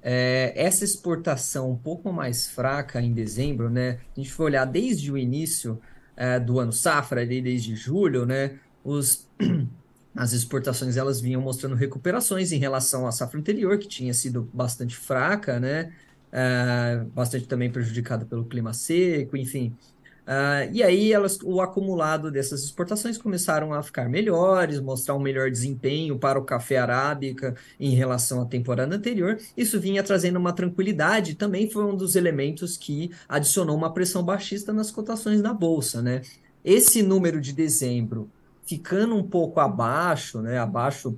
é, 0.02 0.54
essa 0.56 0.84
exportação 0.84 1.72
um 1.72 1.78
pouco 1.78 2.12
mais 2.12 2.48
fraca 2.48 3.02
em 3.02 3.14
dezembro, 3.14 3.70
né? 3.70 4.00
A 4.16 4.20
gente 4.20 4.32
for 4.32 4.46
olhar 4.46 4.66
desde 4.66 5.12
o 5.12 5.18
início 5.18 5.80
é, 6.16 6.40
do 6.40 6.60
ano 6.60 6.72
safra, 6.72 7.26
desde 7.26 7.76
julho, 7.76 8.26
né? 8.26 8.60
Os, 8.84 9.28
as 10.16 10.34
exportações 10.34 10.98
elas 10.98 11.20
vinham 11.20 11.42
mostrando 11.42 11.76
recuperações 11.76 12.52
em 12.52 12.58
relação 12.58 13.08
à 13.08 13.12
safra 13.12 13.40
anterior, 13.40 13.78
que 13.78 13.88
tinha 13.88 14.14
sido 14.14 14.50
bastante 14.54 14.96
fraca, 14.96 15.60
né? 15.60 15.94
É, 16.32 17.04
bastante 17.14 17.48
também 17.48 17.72
prejudicada 17.72 18.26
pelo 18.26 18.46
clima 18.46 18.74
seco, 18.74 19.38
enfim. 19.38 19.76
Uh, 20.26 20.74
e 20.74 20.82
aí 20.82 21.14
elas, 21.14 21.38
o 21.44 21.62
acumulado 21.62 22.32
dessas 22.32 22.64
exportações 22.64 23.16
começaram 23.16 23.74
a 23.74 23.84
ficar 23.84 24.10
melhores, 24.10 24.80
mostrar 24.80 25.14
um 25.14 25.20
melhor 25.20 25.52
desempenho 25.52 26.18
para 26.18 26.40
o 26.40 26.44
café 26.44 26.78
arábica 26.78 27.56
em 27.80 27.92
relação 27.92 28.42
à 28.42 28.46
temporada 28.46 28.96
anterior. 28.96 29.38
Isso 29.56 29.80
vinha 29.80 30.02
trazendo 30.02 30.40
uma 30.40 30.52
tranquilidade, 30.52 31.36
também 31.36 31.70
foi 31.70 31.86
um 31.86 31.96
dos 31.96 32.16
elementos 32.16 32.76
que 32.76 33.12
adicionou 33.30 33.78
uma 33.78 33.94
pressão 33.94 34.24
baixista 34.24 34.74
nas 34.74 34.90
cotações 34.90 35.44
da 35.44 35.54
bolsa, 35.54 36.02
né? 36.02 36.22
Esse 36.64 37.04
número 37.04 37.40
de 37.40 37.54
dezembro 37.54 38.28
ficando 38.66 39.16
um 39.16 39.24
pouco 39.24 39.60
abaixo, 39.60 40.42
né, 40.42 40.58
abaixo 40.58 41.16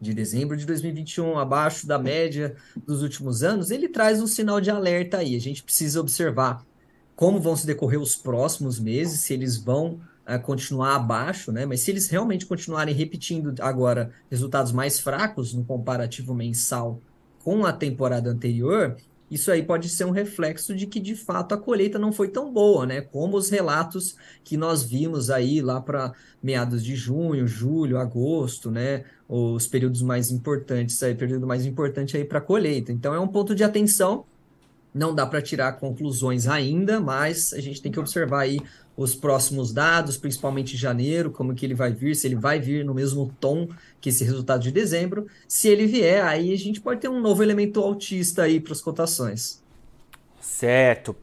de 0.00 0.14
dezembro 0.14 0.56
de 0.56 0.64
2021, 0.64 1.38
abaixo 1.38 1.86
da 1.86 1.98
média 1.98 2.54
dos 2.86 3.02
últimos 3.02 3.42
anos, 3.42 3.70
ele 3.70 3.88
traz 3.88 4.22
um 4.22 4.26
sinal 4.26 4.60
de 4.60 4.70
alerta 4.70 5.18
aí. 5.18 5.34
A 5.34 5.40
gente 5.40 5.62
precisa 5.62 6.00
observar 6.00 6.64
como 7.16 7.40
vão 7.40 7.56
se 7.56 7.66
decorrer 7.66 7.98
os 7.98 8.14
próximos 8.14 8.78
meses, 8.78 9.20
se 9.20 9.32
eles 9.32 9.56
vão 9.56 9.98
uh, 10.28 10.38
continuar 10.42 10.94
abaixo, 10.94 11.50
né? 11.50 11.64
Mas 11.64 11.80
se 11.80 11.90
eles 11.90 12.08
realmente 12.08 12.44
continuarem 12.44 12.94
repetindo 12.94 13.54
agora 13.60 14.12
resultados 14.30 14.70
mais 14.70 15.00
fracos 15.00 15.54
no 15.54 15.64
comparativo 15.64 16.34
mensal 16.34 17.00
com 17.42 17.64
a 17.64 17.72
temporada 17.72 18.30
anterior, 18.30 18.96
isso 19.30 19.50
aí 19.50 19.62
pode 19.62 19.88
ser 19.88 20.04
um 20.04 20.10
reflexo 20.10 20.74
de 20.74 20.86
que 20.86 21.00
de 21.00 21.16
fato 21.16 21.54
a 21.54 21.58
colheita 21.58 21.98
não 21.98 22.12
foi 22.12 22.28
tão 22.28 22.52
boa, 22.52 22.86
né? 22.86 23.00
Como 23.00 23.36
os 23.36 23.48
relatos 23.48 24.14
que 24.44 24.56
nós 24.56 24.84
vimos 24.84 25.30
aí 25.30 25.62
lá 25.62 25.80
para 25.80 26.12
meados 26.42 26.84
de 26.84 26.94
junho, 26.94 27.46
julho, 27.46 27.98
agosto, 27.98 28.70
né? 28.70 29.04
Os 29.26 29.66
períodos 29.66 30.02
mais 30.02 30.30
importantes 30.30 31.02
aí, 31.02 31.14
período 31.14 31.46
mais 31.46 31.64
importante 31.64 32.14
aí 32.16 32.24
para 32.24 32.38
a 32.38 32.42
colheita. 32.42 32.92
Então 32.92 33.14
é 33.14 33.18
um 33.18 33.26
ponto 33.26 33.54
de 33.54 33.64
atenção 33.64 34.26
não 34.96 35.14
dá 35.14 35.26
para 35.26 35.42
tirar 35.42 35.72
conclusões 35.74 36.48
ainda, 36.48 36.98
mas 36.98 37.52
a 37.52 37.60
gente 37.60 37.82
tem 37.82 37.92
que 37.92 38.00
observar 38.00 38.40
aí 38.40 38.58
os 38.96 39.14
próximos 39.14 39.72
dados, 39.72 40.16
principalmente 40.16 40.76
janeiro, 40.76 41.30
como 41.30 41.54
que 41.54 41.66
ele 41.66 41.74
vai 41.74 41.92
vir, 41.92 42.16
se 42.16 42.26
ele 42.26 42.34
vai 42.34 42.58
vir 42.58 42.82
no 42.82 42.94
mesmo 42.94 43.30
tom 43.38 43.68
que 44.00 44.08
esse 44.08 44.24
resultado 44.24 44.62
de 44.62 44.72
dezembro. 44.72 45.26
Se 45.46 45.68
ele 45.68 45.86
vier, 45.86 46.24
aí 46.24 46.52
a 46.52 46.56
gente 46.56 46.80
pode 46.80 47.00
ter 47.00 47.08
um 47.08 47.20
novo 47.20 47.42
elemento 47.42 47.80
altista 47.80 48.44
aí 48.44 48.58
para 48.58 48.72
as 48.72 48.80
cotações. 48.80 49.62
Certo. 50.40 51.14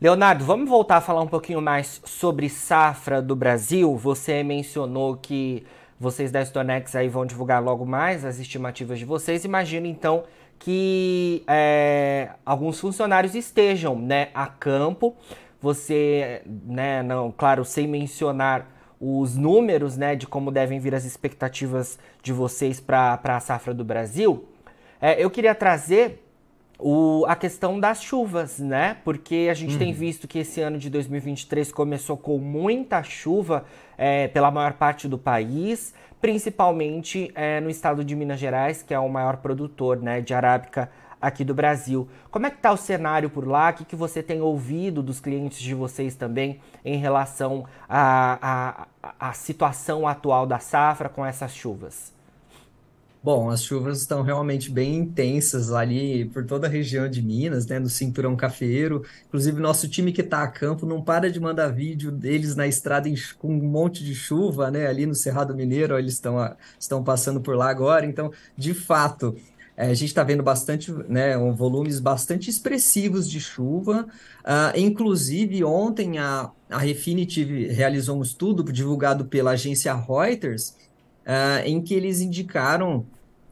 Leonardo, 0.00 0.44
vamos 0.44 0.68
voltar 0.68 0.96
a 0.96 1.00
falar 1.00 1.22
um 1.22 1.28
pouquinho 1.28 1.62
mais 1.62 2.00
sobre 2.04 2.48
safra 2.48 3.22
do 3.22 3.36
Brasil. 3.36 3.96
Você 3.96 4.42
mencionou 4.42 5.16
que 5.16 5.62
vocês 6.00 6.32
da 6.32 6.44
Stonex 6.44 6.96
aí 6.96 7.08
vão 7.08 7.26
divulgar 7.26 7.62
logo 7.62 7.84
mais 7.84 8.24
as 8.24 8.40
estimativas 8.40 8.98
de 8.98 9.04
vocês. 9.04 9.44
Imagina 9.44 9.86
então 9.86 10.24
que 10.60 11.42
é, 11.48 12.28
alguns 12.44 12.78
funcionários 12.78 13.34
estejam 13.34 13.98
né, 13.98 14.28
a 14.34 14.46
campo. 14.46 15.16
Você, 15.60 16.42
né, 16.46 17.02
não, 17.02 17.32
claro, 17.32 17.64
sem 17.64 17.88
mencionar 17.88 18.70
os 19.00 19.36
números 19.36 19.96
né, 19.96 20.14
de 20.14 20.26
como 20.26 20.50
devem 20.50 20.78
vir 20.78 20.94
as 20.94 21.04
expectativas 21.04 21.98
de 22.22 22.32
vocês 22.32 22.78
para 22.78 23.18
a 23.24 23.40
safra 23.40 23.72
do 23.72 23.82
Brasil, 23.82 24.46
é, 25.00 25.22
eu 25.22 25.30
queria 25.30 25.54
trazer 25.54 26.22
o, 26.78 27.24
a 27.26 27.34
questão 27.34 27.80
das 27.80 28.02
chuvas, 28.02 28.58
né? 28.58 28.98
Porque 29.02 29.48
a 29.50 29.54
gente 29.54 29.72
uhum. 29.72 29.78
tem 29.78 29.92
visto 29.92 30.28
que 30.28 30.40
esse 30.40 30.60
ano 30.60 30.78
de 30.78 30.90
2023 30.90 31.72
começou 31.72 32.18
com 32.18 32.36
muita 32.38 33.02
chuva 33.02 33.64
é, 33.96 34.28
pela 34.28 34.50
maior 34.50 34.74
parte 34.74 35.08
do 35.08 35.16
país 35.16 35.94
principalmente 36.20 37.30
é, 37.34 37.60
no 37.60 37.70
estado 37.70 38.04
de 38.04 38.14
Minas 38.14 38.38
Gerais, 38.38 38.82
que 38.82 38.92
é 38.92 38.98
o 38.98 39.08
maior 39.08 39.38
produtor 39.38 40.00
né, 40.00 40.20
de 40.20 40.34
arábica 40.34 40.90
aqui 41.20 41.44
do 41.44 41.54
Brasil. 41.54 42.08
Como 42.30 42.46
é 42.46 42.50
que 42.50 42.56
está 42.56 42.72
o 42.72 42.76
cenário 42.76 43.28
por 43.28 43.46
lá? 43.46 43.70
O 43.70 43.74
que, 43.74 43.84
que 43.84 43.96
você 43.96 44.22
tem 44.22 44.40
ouvido 44.40 45.02
dos 45.02 45.20
clientes 45.20 45.60
de 45.60 45.74
vocês 45.74 46.14
também 46.14 46.60
em 46.84 46.96
relação 46.96 47.66
à, 47.88 48.86
situação 49.34 50.08
atual 50.08 50.46
da 50.46 50.58
safra 50.58 51.08
com 51.08 51.24
essas 51.24 51.54
chuvas? 51.54 52.12
Bom, 53.22 53.50
as 53.50 53.62
chuvas 53.62 54.00
estão 54.00 54.22
realmente 54.22 54.70
bem 54.70 54.96
intensas 54.96 55.70
ali 55.70 56.24
por 56.30 56.46
toda 56.46 56.66
a 56.66 56.70
região 56.70 57.06
de 57.06 57.20
Minas, 57.20 57.66
né, 57.66 57.78
no 57.78 57.88
cinturão 57.88 58.34
cafeiro. 58.34 59.04
Inclusive, 59.28 59.60
nosso 59.60 59.86
time 59.88 60.10
que 60.10 60.22
está 60.22 60.42
a 60.42 60.48
campo 60.48 60.86
não 60.86 61.02
para 61.02 61.30
de 61.30 61.38
mandar 61.38 61.68
vídeo 61.68 62.10
deles 62.10 62.56
na 62.56 62.66
estrada 62.66 63.10
em, 63.10 63.14
com 63.38 63.48
um 63.48 63.68
monte 63.68 64.02
de 64.02 64.14
chuva, 64.14 64.70
né, 64.70 64.86
ali 64.86 65.04
no 65.04 65.14
Cerrado 65.14 65.54
Mineiro, 65.54 65.98
eles 65.98 66.14
estão, 66.14 66.36
estão 66.78 67.04
passando 67.04 67.42
por 67.42 67.54
lá 67.56 67.68
agora. 67.68 68.06
Então, 68.06 68.32
de 68.56 68.72
fato, 68.72 69.36
é, 69.76 69.88
a 69.88 69.94
gente 69.94 70.08
está 70.08 70.22
vendo 70.22 70.42
bastante, 70.42 70.90
né, 71.06 71.36
um, 71.36 71.54
volumes 71.54 72.00
bastante 72.00 72.48
expressivos 72.48 73.28
de 73.28 73.38
chuva. 73.38 74.06
Uh, 74.40 74.78
inclusive, 74.78 75.62
ontem 75.62 76.18
a, 76.18 76.50
a 76.70 76.78
Refinitiv 76.78 77.70
realizou 77.70 78.18
um 78.18 78.22
estudo 78.22 78.62
divulgado 78.72 79.26
pela 79.26 79.50
agência 79.50 79.94
Reuters 79.94 80.74
uh, 81.26 81.66
em 81.66 81.80
que 81.80 81.94
eles 81.94 82.20
indicaram 82.20 83.06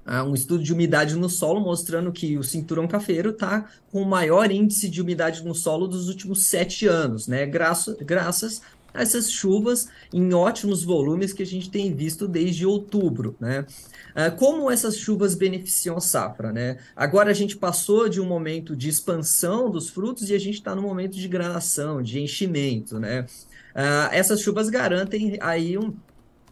uh, 0.07 0.23
um 0.25 0.35
estudo 0.35 0.63
de 0.63 0.73
umidade 0.73 1.15
no 1.17 1.29
solo 1.29 1.61
mostrando 1.61 2.11
que 2.13 2.39
o 2.39 2.43
cinturão 2.43 2.89
cafeiro 2.89 3.31
está 3.31 3.69
com 3.93 4.03
o 4.03 4.07
maior 4.07 4.51
índice 4.51 4.89
de 4.89 5.01
umidade 5.01 5.45
no 5.45 5.55
solo 5.55 5.87
dos 5.87 6.09
últimos 6.09 6.45
sete 6.45 6.87
anos, 6.87 7.29
né? 7.29 7.47
Graças, 7.47 8.63
a 8.93 9.03
essas 9.03 9.31
chuvas 9.31 9.89
em 10.13 10.33
ótimos 10.33 10.83
volumes 10.83 11.33
que 11.33 11.43
a 11.43 11.47
gente 11.47 11.71
tem 11.71 11.95
visto 11.95 12.27
desde 12.27 12.67
outubro, 12.67 13.37
né? 13.39 13.67
Uh, 14.11 14.35
como 14.37 14.71
essas 14.71 14.97
chuvas 14.97 15.35
beneficiam 15.35 15.97
a 15.97 16.01
safra, 16.01 16.53
né? 16.53 16.79
Agora 16.97 17.31
a 17.31 17.35
gente 17.35 17.57
passou 17.57 18.09
de 18.09 18.21
um 18.21 18.27
momento 18.27 18.75
de 18.75 18.89
expansão 18.89 19.71
dos 19.71 19.91
frutos 19.91 20.31
e 20.31 20.35
a 20.35 20.39
gente 20.39 20.55
está 20.55 20.75
no 20.75 20.83
momento 20.83 21.17
de 21.17 21.29
granação, 21.29 22.03
de 22.03 22.21
enchimento, 22.21 22.99
né? 22.99 23.27
Uh, 23.75 24.11
essas 24.11 24.41
chuvas 24.41 24.69
garantem 24.69 25.39
aí 25.41 25.79
um, 25.79 25.95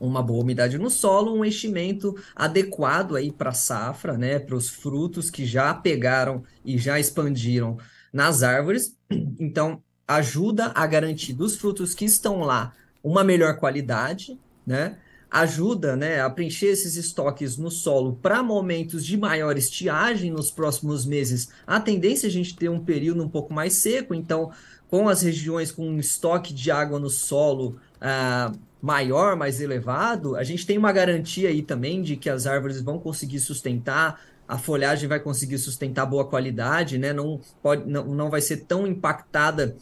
uma 0.01 0.23
boa 0.23 0.43
umidade 0.43 0.79
no 0.79 0.91
solo, 0.91 1.35
um 1.35 1.45
enchimento 1.45 2.15
adequado 2.35 3.17
aí 3.17 3.31
para 3.31 3.51
a 3.51 3.55
safra, 3.55 4.17
né, 4.17 4.39
para 4.39 4.57
os 4.57 4.69
frutos 4.69 5.31
que 5.31 5.47
já 5.47 5.73
pegaram 5.75 6.43
e 6.65 6.79
já 6.79 6.99
expandiram 6.99 7.79
nas 8.13 8.43
árvores. 8.43 8.97
Então, 9.39 9.83
ajuda 10.07 10.73
a 10.75 10.87
garantir 10.87 11.33
dos 11.33 11.57
frutos 11.57 11.95
que 11.95 12.05
estão 12.05 12.41
lá 12.41 12.73
uma 13.03 13.25
melhor 13.25 13.57
qualidade, 13.57 14.39
né? 14.67 14.99
Ajuda, 15.29 15.97
né, 15.97 16.21
a 16.21 16.31
preencher 16.31 16.67
esses 16.67 16.97
estoques 16.97 17.57
no 17.57 17.71
solo 17.71 18.17
para 18.23 18.43
momentos 18.43 19.05
de 19.05 19.17
maior 19.17 19.59
estiagem 19.59 20.31
nos 20.31 20.51
próximos 20.51 21.05
meses. 21.05 21.49
A 21.67 21.81
tendência 21.81 22.27
é 22.27 22.31
a 22.31 22.33
gente 22.33 22.57
ter 22.57 22.69
um 22.69 22.83
período 22.83 23.23
um 23.23 23.29
pouco 23.29 23.53
mais 23.53 23.75
seco, 23.75 24.15
então, 24.15 24.53
com 24.89 25.09
as 25.09 25.23
regiões 25.23 25.73
com 25.73 25.87
um 25.87 25.99
estoque 25.99 26.55
de 26.55 26.71
água 26.71 26.99
no 26.99 27.11
solo 27.11 27.77
uh, 28.01 28.57
maior, 28.81 29.37
mais 29.37 29.61
elevado, 29.61 30.37
a 30.37 30.45
gente 30.45 30.67
tem 30.67 30.79
uma 30.79 30.93
garantia 30.93 31.49
aí 31.49 31.63
também 31.63 32.03
de 32.03 32.17
que 32.17 32.31
as 32.31 32.47
árvores 32.47 32.81
vão 32.81 32.99
conseguir 32.99 33.41
sustentar, 33.41 34.21
a 34.47 34.59
folhagem 34.59 35.09
vai 35.09 35.19
conseguir 35.19 35.59
sustentar 35.59 36.07
boa 36.07 36.25
qualidade, 36.25 36.99
né? 36.99 37.13
Não, 37.13 37.41
pode, 37.63 37.89
não, 37.91 38.05
não 38.05 38.31
vai 38.31 38.41
ser 38.41 38.59
tão 38.59 38.87
impactada 38.87 39.77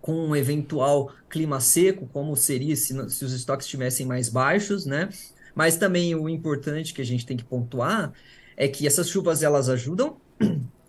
com 0.00 0.28
um 0.28 0.36
eventual 0.36 1.12
clima 1.28 1.58
seco, 1.58 2.08
como 2.12 2.36
seria 2.36 2.76
se, 2.76 3.10
se 3.10 3.24
os 3.24 3.32
estoques 3.32 3.66
estivessem 3.66 4.06
mais 4.06 4.28
baixos, 4.28 4.86
né? 4.86 5.08
Mas 5.52 5.76
também 5.76 6.14
o 6.14 6.28
importante 6.28 6.94
que 6.94 7.02
a 7.02 7.04
gente 7.04 7.26
tem 7.26 7.36
que 7.36 7.44
pontuar 7.44 8.12
é 8.56 8.68
que 8.68 8.86
essas 8.86 9.08
chuvas 9.08 9.42
elas 9.42 9.68
ajudam 9.68 10.16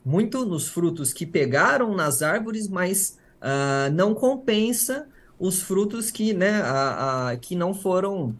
muito 0.06 0.46
nos 0.46 0.68
frutos 0.68 1.12
que 1.12 1.26
pegaram 1.26 1.96
nas 1.96 2.22
árvores, 2.22 2.68
mas 2.68 3.18
uh, 3.42 3.92
não 3.92 4.14
compensa 4.14 5.08
os 5.40 5.62
frutos 5.62 6.10
que, 6.10 6.34
né, 6.34 6.62
a, 6.62 7.30
a, 7.30 7.38
que 7.38 7.56
não 7.56 7.74
foram, 7.74 8.36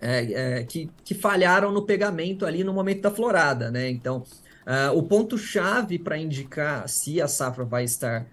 é, 0.00 0.58
é, 0.58 0.64
que, 0.64 0.90
que 1.04 1.14
falharam 1.14 1.70
no 1.72 1.82
pegamento 1.82 2.44
ali 2.44 2.64
no 2.64 2.72
momento 2.72 3.02
da 3.02 3.10
florada, 3.10 3.70
né? 3.70 3.88
Então, 3.88 4.24
uh, 4.66 4.96
o 4.96 5.02
ponto-chave 5.02 5.98
para 5.98 6.18
indicar 6.18 6.88
se 6.88 7.20
a 7.20 7.28
safra 7.28 7.64
vai 7.64 7.84
estar 7.84 8.26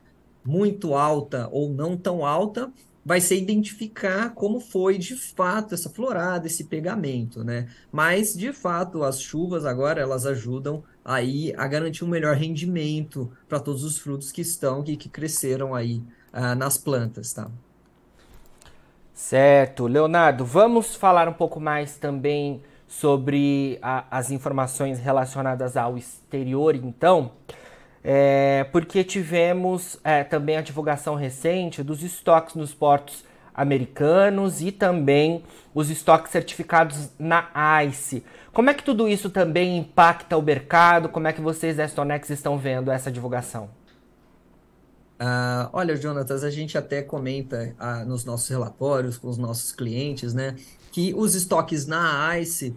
muito 0.43 0.95
alta 0.95 1.47
ou 1.51 1.69
não 1.69 1.95
tão 1.95 2.25
alta 2.25 2.71
vai 3.05 3.21
ser 3.21 3.37
identificar 3.37 4.35
como 4.35 4.59
foi 4.59 4.97
de 4.97 5.15
fato 5.15 5.73
essa 5.73 5.89
florada, 5.89 6.47
esse 6.47 6.65
pegamento, 6.65 7.43
né? 7.43 7.67
Mas 7.91 8.33
de 8.35 8.51
fato 8.53 9.03
as 9.03 9.21
chuvas 9.21 9.65
agora 9.65 10.01
elas 10.01 10.25
ajudam 10.25 10.83
aí 11.03 11.53
a 11.57 11.67
garantir 11.67 12.03
um 12.03 12.07
melhor 12.07 12.35
rendimento 12.35 13.31
para 13.47 13.59
todos 13.59 13.83
os 13.83 13.97
frutos 13.97 14.31
que 14.31 14.41
estão 14.41 14.83
que, 14.83 14.95
que 14.95 15.09
cresceram 15.09 15.73
aí 15.73 16.03
uh, 16.33 16.55
nas 16.55 16.77
plantas, 16.77 17.33
tá? 17.33 17.49
Certo, 19.19 19.85
Leonardo, 19.85 20.45
vamos 20.45 20.95
falar 20.95 21.27
um 21.27 21.33
pouco 21.33 21.59
mais 21.59 21.97
também 21.97 22.63
sobre 22.87 23.77
a, 23.81 24.05
as 24.09 24.31
informações 24.31 24.97
relacionadas 24.97 25.75
ao 25.75 25.97
exterior, 25.97 26.73
então, 26.73 27.33
é, 28.01 28.65
porque 28.71 29.03
tivemos 29.03 29.99
é, 30.05 30.23
também 30.23 30.55
a 30.55 30.61
divulgação 30.61 31.15
recente 31.15 31.83
dos 31.83 32.01
estoques 32.01 32.55
nos 32.55 32.73
portos 32.73 33.25
americanos 33.53 34.61
e 34.61 34.71
também 34.71 35.43
os 35.75 35.89
estoques 35.89 36.31
certificados 36.31 37.09
na 37.19 37.49
ICE. 37.83 38.23
Como 38.53 38.69
é 38.69 38.73
que 38.73 38.83
tudo 38.83 39.05
isso 39.05 39.29
também 39.29 39.77
impacta 39.77 40.37
o 40.37 40.41
mercado? 40.41 41.09
Como 41.09 41.27
é 41.27 41.33
que 41.33 41.41
vocês 41.41 41.75
da 41.75 41.85
Stonex 41.85 42.29
estão 42.29 42.57
vendo 42.57 42.89
essa 42.89 43.11
divulgação? 43.11 43.69
Uh, 45.19 45.69
olha, 45.73 45.97
Jonatas, 45.97 46.45
a 46.45 46.49
gente 46.49 46.77
até 46.77 47.01
comenta 47.01 47.75
uh, 47.77 48.07
nos 48.07 48.23
nossos 48.23 48.47
relatórios 48.47 49.17
com 49.17 49.27
os 49.27 49.37
nossos 49.37 49.73
clientes, 49.73 50.33
né, 50.33 50.55
que 50.93 51.13
os 51.13 51.35
estoques 51.35 51.85
na 51.85 52.39
ICE 52.39 52.73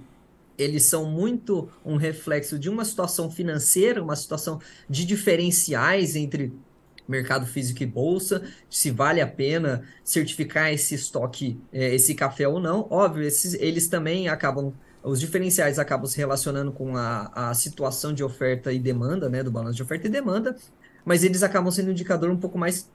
eles 0.58 0.84
são 0.84 1.04
muito 1.04 1.68
um 1.84 1.96
reflexo 1.96 2.58
de 2.58 2.68
uma 2.68 2.84
situação 2.84 3.30
financeira, 3.30 4.02
uma 4.02 4.16
situação 4.16 4.60
de 4.88 5.04
diferenciais 5.04 6.16
entre 6.16 6.52
mercado 7.08 7.46
físico 7.46 7.82
e 7.82 7.86
bolsa, 7.86 8.42
se 8.70 8.90
vale 8.90 9.20
a 9.20 9.26
pena 9.26 9.82
certificar 10.04 10.72
esse 10.72 10.94
estoque, 10.94 11.60
eh, 11.72 11.94
esse 11.94 12.14
café 12.14 12.46
ou 12.46 12.60
não. 12.60 12.86
Óbvio, 12.90 13.24
esses, 13.24 13.54
eles 13.54 13.88
também 13.88 14.28
acabam, 14.28 14.72
os 15.02 15.18
diferenciais 15.18 15.78
acabam 15.78 16.06
se 16.06 16.16
relacionando 16.16 16.72
com 16.72 16.96
a, 16.96 17.50
a 17.50 17.54
situação 17.54 18.12
de 18.12 18.22
oferta 18.22 18.72
e 18.72 18.78
demanda, 18.78 19.28
né, 19.28 19.42
do 19.42 19.50
balanço 19.50 19.76
de 19.76 19.82
oferta 19.82 20.06
e 20.06 20.10
demanda, 20.10 20.56
mas 21.04 21.24
eles 21.24 21.42
acabam 21.42 21.70
sendo 21.70 21.88
um 21.88 21.92
indicador 21.92 22.30
um 22.30 22.36
pouco 22.36 22.58
mais 22.58 22.88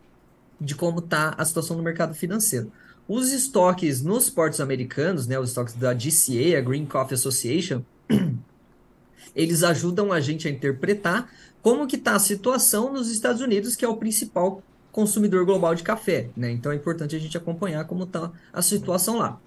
de 0.60 0.76
como 0.76 1.00
está 1.00 1.36
a 1.38 1.46
situação 1.46 1.78
no 1.78 1.84
mercado 1.84 2.14
financeiro. 2.14 2.72
Os 3.08 3.32
estoques 3.32 4.02
nos 4.02 4.30
portos 4.30 4.60
americanos, 4.60 5.28
né, 5.28 5.40
os 5.40 5.50
estoques 5.50 5.74
da 5.76 5.94
GCA, 5.94 6.58
a 6.58 6.62
Green 6.62 6.86
Coffee 6.86 7.16
Association, 7.16 7.82
eles 9.36 9.64
ajudam 9.64 10.12
a 10.12 10.20
gente 10.20 10.48
a 10.48 10.52
interpretar 10.52 11.30
como 11.62 11.88
que 11.88 11.96
está 11.96 12.16
a 12.16 12.20
situação 12.20 12.92
nos 12.92 13.10
Estados 13.10 13.42
Unidos, 13.42 13.76
que 13.76 13.86
é 13.86 13.88
o 13.88 13.98
principal 13.98 14.62
consumidor 14.92 15.46
global 15.46 15.76
de 15.76 15.84
café. 15.84 16.30
Né? 16.36 16.52
Então 16.52 16.72
é 16.72 16.76
importante 16.76 17.16
a 17.16 17.20
gente 17.20 17.38
acompanhar 17.38 17.86
como 17.86 18.04
está 18.04 18.32
a 18.52 18.62
situação 18.62 19.18
lá. 19.18 19.40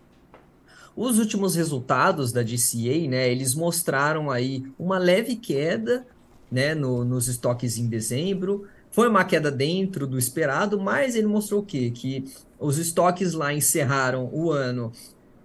Os 0.97 1.19
últimos 1.19 1.55
resultados 1.55 2.33
da 2.33 2.43
GCA, 2.43 3.09
né, 3.09 3.31
eles 3.31 3.55
mostraram 3.55 4.31
aí 4.31 4.64
uma 4.79 4.99
leve 4.99 5.37
queda 5.37 6.07
né, 6.50 6.75
no, 6.75 7.04
nos 7.04 7.28
estoques 7.28 7.78
em 7.78 7.87
dezembro. 7.87 8.66
Foi 8.90 9.09
uma 9.09 9.25
queda 9.25 9.50
dentro 9.50 10.07
do 10.07 10.19
esperado, 10.19 10.80
mas 10.80 11.14
ele 11.14 11.26
mostrou 11.26 11.61
o 11.61 11.64
quê? 11.64 11.90
Que 11.90 12.25
os 12.59 12.78
estoques 12.78 13.33
lá 13.35 13.54
encerraram 13.54 14.28
o 14.33 14.50
ano 14.50 14.92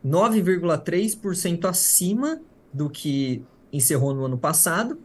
9,3% 0.03 1.65
acima 1.65 2.41
do 2.74 2.89
que 2.89 3.43
encerrou 3.71 4.13
no 4.13 4.25
ano 4.25 4.38
passado 4.38 4.97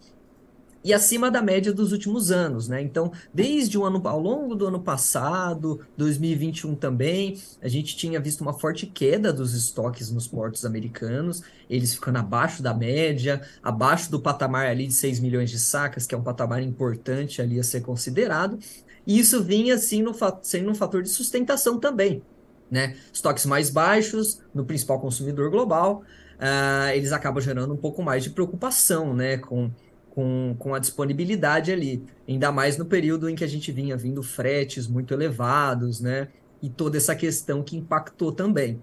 e 0.82 0.94
acima 0.94 1.30
da 1.30 1.42
média 1.42 1.72
dos 1.72 1.92
últimos 1.92 2.30
anos, 2.30 2.68
né? 2.68 2.80
Então, 2.80 3.12
desde 3.32 3.76
o 3.76 3.84
ano 3.84 4.00
ao 4.08 4.18
longo 4.18 4.54
do 4.54 4.66
ano 4.66 4.80
passado, 4.80 5.80
2021 5.96 6.74
também, 6.74 7.38
a 7.60 7.68
gente 7.68 7.96
tinha 7.96 8.18
visto 8.18 8.40
uma 8.40 8.54
forte 8.54 8.86
queda 8.86 9.32
dos 9.32 9.54
estoques 9.54 10.10
nos 10.10 10.26
portos 10.26 10.64
americanos, 10.64 11.42
eles 11.68 11.94
ficando 11.94 12.18
abaixo 12.18 12.62
da 12.62 12.72
média, 12.72 13.42
abaixo 13.62 14.10
do 14.10 14.20
patamar 14.20 14.66
ali 14.66 14.86
de 14.86 14.94
6 14.94 15.20
milhões 15.20 15.50
de 15.50 15.58
sacas, 15.58 16.06
que 16.06 16.14
é 16.14 16.18
um 16.18 16.22
patamar 16.22 16.62
importante 16.62 17.42
ali 17.42 17.60
a 17.60 17.62
ser 17.62 17.82
considerado. 17.82 18.58
E 19.06 19.18
isso 19.18 19.42
vinha 19.42 19.74
assim 19.74 20.02
no 20.02 20.14
sendo 20.42 20.70
um 20.70 20.74
fator 20.74 21.02
de 21.02 21.08
sustentação 21.10 21.78
também, 21.78 22.22
né? 22.70 22.96
Estoques 23.12 23.44
mais 23.44 23.68
baixos 23.68 24.40
no 24.54 24.64
principal 24.64 24.98
consumidor 24.98 25.50
global, 25.50 26.02
uh, 26.38 26.90
eles 26.94 27.12
acabam 27.12 27.42
gerando 27.42 27.74
um 27.74 27.76
pouco 27.76 28.02
mais 28.02 28.24
de 28.24 28.30
preocupação, 28.30 29.14
né, 29.14 29.36
com 29.36 29.70
com, 30.10 30.54
com 30.58 30.74
a 30.74 30.78
disponibilidade 30.78 31.72
ali, 31.72 32.04
ainda 32.28 32.52
mais 32.52 32.76
no 32.76 32.84
período 32.84 33.28
em 33.28 33.34
que 33.34 33.44
a 33.44 33.48
gente 33.48 33.72
vinha 33.72 33.96
vindo 33.96 34.22
fretes 34.22 34.86
muito 34.86 35.14
elevados, 35.14 36.00
né? 36.00 36.28
E 36.62 36.68
toda 36.68 36.96
essa 36.96 37.14
questão 37.14 37.62
que 37.62 37.76
impactou 37.76 38.32
também. 38.32 38.80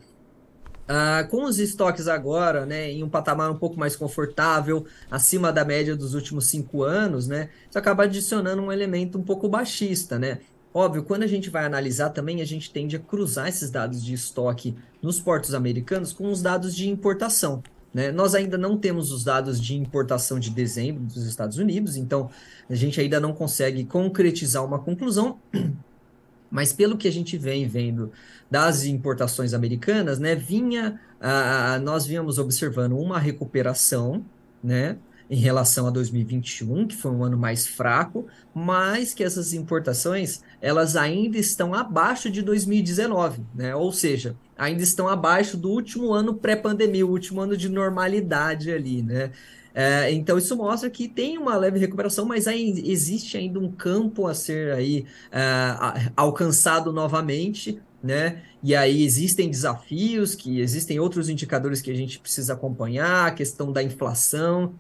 Uh, 0.88 1.28
com 1.30 1.44
os 1.44 1.60
estoques 1.60 2.08
agora, 2.08 2.66
né, 2.66 2.90
em 2.90 3.04
um 3.04 3.10
patamar 3.10 3.52
um 3.52 3.58
pouco 3.58 3.78
mais 3.78 3.94
confortável, 3.94 4.86
acima 5.12 5.52
da 5.52 5.66
média 5.66 5.98
dos 5.98 6.14
últimos 6.14 6.48
cinco 6.48 6.82
anos, 6.82 7.28
né, 7.28 7.50
isso 7.70 7.78
acaba 7.78 8.04
adicionando 8.04 8.62
um 8.62 8.72
elemento 8.72 9.18
um 9.18 9.22
pouco 9.24 9.50
baixista, 9.50 10.18
né? 10.18 10.40
Óbvio, 10.74 11.04
quando 11.04 11.24
a 11.24 11.28
gente 11.28 11.50
vai 11.50 11.66
analisar 11.66 12.12
também, 12.12 12.42
a 12.42 12.46
gente 12.46 12.72
tende 12.72 12.96
a 12.96 13.00
cruzar 13.00 13.50
esses 13.50 13.70
dados 13.70 14.04
de 14.04 14.14
estoque 14.14 14.76
nos 15.02 15.20
portos 15.20 15.54
americanos 15.54 16.14
com 16.14 16.32
os 16.32 16.42
dados 16.42 16.74
de 16.74 16.88
importação. 16.88 17.62
Né? 17.98 18.12
Nós 18.12 18.36
ainda 18.36 18.60
não 18.60 18.78
temos 18.78 19.12
os 19.12 19.24
dados 19.24 19.60
de 19.60 19.76
importação 19.76 20.40
de 20.40 20.52
dezembro 20.52 21.04
dos 21.04 21.26
Estados 21.26 21.58
Unidos, 21.58 21.98
então 21.98 22.30
a 22.70 22.76
gente 22.76 23.02
ainda 23.02 23.20
não 23.20 23.34
consegue 23.34 23.84
concretizar 23.86 24.64
uma 24.64 24.78
conclusão, 24.78 25.40
mas 26.52 26.72
pelo 26.72 26.96
que 26.96 27.08
a 27.08 27.12
gente 27.12 27.40
vem 27.40 27.68
vendo 27.68 28.12
das 28.52 28.86
importações 28.86 29.52
americanas, 29.52 30.20
né, 30.20 30.36
vinha, 30.36 31.02
ah, 31.20 31.80
nós 31.82 32.06
vínhamos 32.06 32.38
observando 32.38 32.96
uma 32.96 33.18
recuperação, 33.18 34.24
né, 34.64 35.00
em 35.28 35.38
relação 35.38 35.88
a 35.88 35.90
2021, 35.90 36.86
que 36.86 36.96
foi 36.96 37.10
um 37.10 37.24
ano 37.24 37.36
mais 37.36 37.66
fraco, 37.66 38.28
mas 38.54 39.12
que 39.12 39.24
essas 39.24 39.54
importações 39.54 40.44
elas 40.62 40.96
ainda 40.96 41.40
estão 41.40 41.74
abaixo 41.74 42.30
de 42.30 42.44
2019, 42.44 43.42
né? 43.56 43.76
Ou 43.76 43.92
seja, 43.92 44.38
ainda 44.58 44.84
estão 44.84 45.08
abaixo 45.08 45.58
do 45.58 45.70
último 45.70 46.14
ano 46.14 46.34
pré-pandemia, 46.34 47.06
o 47.06 47.12
último 47.12 47.42
ano 47.42 47.56
de 47.56 47.70
normalidade 47.70 48.72
ali, 48.72 49.02
né? 49.02 49.32
É, 49.74 50.12
então 50.12 50.38
isso 50.40 50.56
mostra 50.58 50.90
que 50.90 51.08
tem 51.08 51.38
uma 51.38 51.56
leve 51.56 51.78
recuperação, 51.78 52.26
mas 52.26 52.48
aí 52.48 52.84
existe 52.86 53.38
ainda 53.38 53.60
um 53.60 53.72
campo 53.72 54.26
a 54.26 54.34
ser 54.34 54.74
aí 54.74 55.06
é, 55.32 56.10
alcançado 56.16 56.92
novamente, 56.92 57.80
né? 58.02 58.42
E 58.64 58.76
aí 58.76 59.04
existem 59.04 59.50
desafios, 59.50 60.34
que 60.34 60.60
existem 60.60 61.00
outros 61.00 61.30
indicadores 61.30 61.80
que 61.80 61.92
a 61.92 61.96
gente 61.96 62.20
precisa 62.20 62.54
acompanhar, 62.54 63.28
a 63.28 63.32
questão 63.32 63.72
da 63.72 63.84
inflação, 63.84 64.74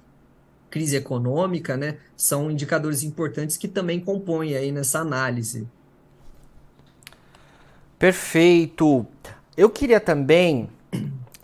crise 0.69 0.95
econômica, 0.95 1.77
né, 1.77 1.97
são 2.15 2.51
indicadores 2.51 3.03
importantes 3.03 3.57
que 3.57 3.67
também 3.67 3.99
compõem 3.99 4.55
aí 4.55 4.71
nessa 4.71 4.99
análise. 4.99 5.67
Perfeito. 7.97 9.07
Eu 9.57 9.71
queria 9.71 9.99
também 9.99 10.69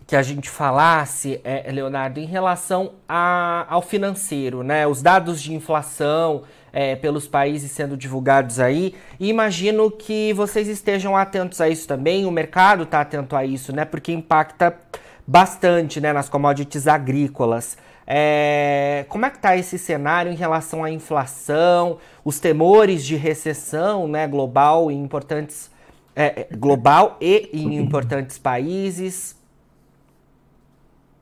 que 0.05 0.15
a 0.15 0.21
gente 0.21 0.47
falasse, 0.47 1.41
é, 1.43 1.71
Leonardo, 1.71 2.19
em 2.19 2.25
relação 2.25 2.91
a, 3.09 3.65
ao 3.67 3.81
financeiro, 3.81 4.61
né? 4.61 4.85
Os 4.85 5.01
dados 5.01 5.41
de 5.41 5.51
inflação 5.51 6.43
é, 6.71 6.95
pelos 6.95 7.27
países 7.27 7.71
sendo 7.71 7.97
divulgados 7.97 8.59
aí. 8.59 8.93
E 9.19 9.29
imagino 9.29 9.89
que 9.89 10.31
vocês 10.33 10.67
estejam 10.67 11.17
atentos 11.17 11.59
a 11.59 11.67
isso 11.67 11.87
também, 11.87 12.27
o 12.27 12.31
mercado 12.31 12.83
está 12.83 13.01
atento 13.01 13.35
a 13.35 13.43
isso, 13.43 13.75
né? 13.75 13.83
Porque 13.83 14.13
impacta 14.13 14.77
bastante 15.25 15.99
né, 15.99 16.13
nas 16.13 16.29
commodities 16.29 16.85
agrícolas. 16.85 17.75
É, 18.05 19.07
como 19.09 19.25
é 19.25 19.31
que 19.31 19.37
está 19.37 19.57
esse 19.57 19.79
cenário 19.79 20.31
em 20.31 20.35
relação 20.35 20.83
à 20.83 20.91
inflação, 20.91 21.97
os 22.23 22.39
temores 22.39 23.03
de 23.03 23.15
recessão 23.15 24.07
né, 24.07 24.27
global 24.27 24.91
em 24.91 25.01
importantes 25.01 25.72
é, 26.15 26.47
é 26.51 26.55
global 26.55 27.17
e 27.19 27.49
em 27.53 27.75
importantes 27.75 28.37
países? 28.37 29.35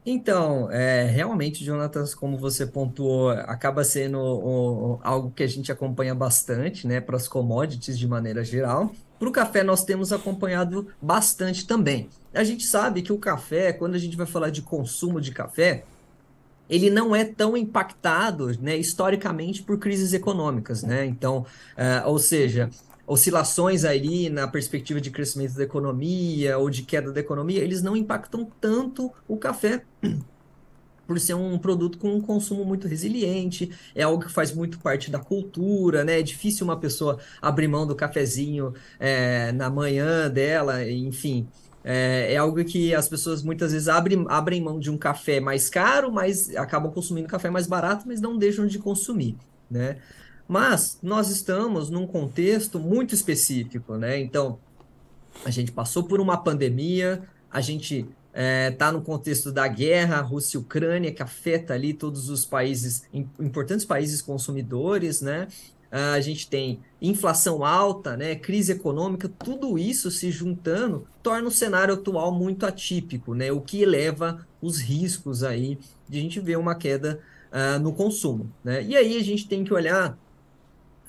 Então, 0.04 0.69
é, 0.71 1.04
realmente, 1.06 1.63
Jonatas, 1.63 2.15
como 2.15 2.36
você 2.36 2.65
pontuou, 2.65 3.30
acaba 3.30 3.84
sendo 3.84 4.17
o, 4.17 4.93
o, 4.93 4.99
algo 5.04 5.32
que 5.32 5.43
a 5.43 5.47
gente 5.47 5.71
acompanha 5.71 6.15
bastante, 6.15 6.88
né, 6.88 6.99
para 6.99 7.15
as 7.15 7.27
commodities 7.27 7.99
de 7.99 8.08
maneira 8.08 8.43
geral. 8.43 8.91
Para 9.19 9.30
o 9.30 9.32
café, 9.32 9.62
nós 9.62 9.84
temos 9.84 10.12
acompanhado 10.12 10.88
bastante 10.99 11.67
também. 11.67 12.10
A 12.34 12.43
gente 12.43 12.65
sabe 12.65 13.04
que 13.04 13.13
o 13.13 13.19
café, 13.19 13.71
quando 13.71 13.93
a 13.93 13.99
gente 13.99 14.17
vai 14.17 14.25
falar 14.25 14.49
de 14.49 14.63
consumo 14.63 15.21
de 15.21 15.32
café, 15.32 15.84
ele 16.67 16.89
não 16.89 17.15
é 17.15 17.23
tão 17.23 17.56
impactado, 17.56 18.58
né, 18.60 18.75
historicamente 18.77 19.62
por 19.62 19.77
crises 19.77 20.13
econômicas, 20.13 20.82
né? 20.82 21.06
Então, 21.06 21.45
uh, 21.77 22.08
ou 22.08 22.17
seja, 22.17 22.69
oscilações 23.12 23.84
ali 23.84 24.30
na 24.30 24.47
perspectiva 24.47 25.02
de 25.02 25.12
crescimento 25.12 25.56
da 25.56 25.63
economia 25.63 26.58
ou 26.58 26.69
de 26.69 26.84
queda 26.84 27.12
da 27.12 27.19
economia, 27.19 27.60
eles 27.60 27.82
não 27.82 27.95
impactam 27.95 28.50
tanto 28.62 29.12
o 29.28 29.36
café. 29.36 29.84
por 31.06 31.19
ser 31.19 31.34
um 31.34 31.58
produto 31.60 31.97
com 31.97 32.15
um 32.15 32.21
consumo 32.21 32.63
muito 32.63 32.88
resiliente, 32.88 33.69
é 33.93 34.04
algo 34.04 34.24
que 34.24 34.32
faz 34.32 34.54
muito 34.54 34.80
parte 34.80 35.12
da 35.12 35.19
cultura, 35.19 36.06
né? 36.06 36.19
É 36.19 36.24
difícil 36.24 36.63
uma 36.63 36.80
pessoa 36.80 37.19
abrir 37.41 37.67
mão 37.67 37.86
do 37.86 37.93
cafezinho 37.95 38.74
é, 38.97 39.52
na 39.52 39.69
manhã 39.69 40.30
dela, 40.30 40.89
enfim. 40.89 41.50
É, 41.84 42.34
é, 42.34 42.38
algo 42.38 42.63
que 42.63 42.95
as 42.95 43.10
pessoas 43.10 43.43
muitas 43.43 43.74
vezes 43.74 43.89
abrem, 43.89 44.24
abrem 44.30 44.62
mão 44.62 44.80
de 44.80 44.89
um 44.89 44.97
café 44.97 45.41
mais 45.41 45.69
caro, 45.69 46.13
mas 46.13 46.56
acabam 46.56 46.89
consumindo 46.93 47.28
café 47.28 47.50
mais 47.50 47.67
barato, 47.67 48.08
mas 48.08 48.21
não 48.21 48.38
deixam 48.38 48.65
de 48.65 48.80
consumir, 48.80 49.36
né? 49.69 49.97
Mas 50.51 50.99
nós 51.01 51.29
estamos 51.29 51.89
num 51.89 52.05
contexto 52.05 52.77
muito 52.77 53.15
específico, 53.15 53.95
né? 53.95 54.19
Então, 54.19 54.59
a 55.45 55.49
gente 55.49 55.71
passou 55.71 56.03
por 56.03 56.19
uma 56.19 56.35
pandemia, 56.35 57.23
a 57.49 57.61
gente 57.61 57.99
está 57.99 58.09
é, 58.33 58.69
tá 58.71 58.91
no 58.91 59.01
contexto 59.01 59.49
da 59.49 59.65
guerra 59.65 60.19
Rússia 60.19 60.57
e 60.57 60.59
Ucrânia, 60.59 61.13
que 61.13 61.23
afeta 61.23 61.73
ali 61.73 61.93
todos 61.93 62.27
os 62.27 62.43
países, 62.43 63.03
importantes 63.39 63.85
países 63.85 64.21
consumidores, 64.21 65.21
né? 65.21 65.47
Uh, 65.89 66.15
a 66.15 66.19
gente 66.19 66.49
tem 66.49 66.81
inflação 67.01 67.63
alta, 67.63 68.17
né, 68.17 68.35
crise 68.35 68.73
econômica, 68.73 69.29
tudo 69.29 69.79
isso 69.79 70.11
se 70.11 70.31
juntando 70.31 71.07
torna 71.23 71.47
o 71.47 71.51
cenário 71.51 71.93
atual 71.93 72.33
muito 72.33 72.65
atípico, 72.65 73.33
né, 73.33 73.51
o 73.51 73.59
que 73.59 73.81
eleva 73.81 74.45
os 74.61 74.79
riscos 74.79 75.43
aí 75.43 75.77
de 76.07 76.19
a 76.19 76.21
gente 76.21 76.39
ver 76.39 76.57
uma 76.57 76.75
queda 76.75 77.19
uh, 77.51 77.79
no 77.79 77.93
consumo. 77.93 78.51
Né? 78.63 78.83
E 78.83 78.95
aí 78.95 79.17
a 79.17 79.23
gente 79.23 79.47
tem 79.47 79.63
que 79.63 79.73
olhar, 79.73 80.17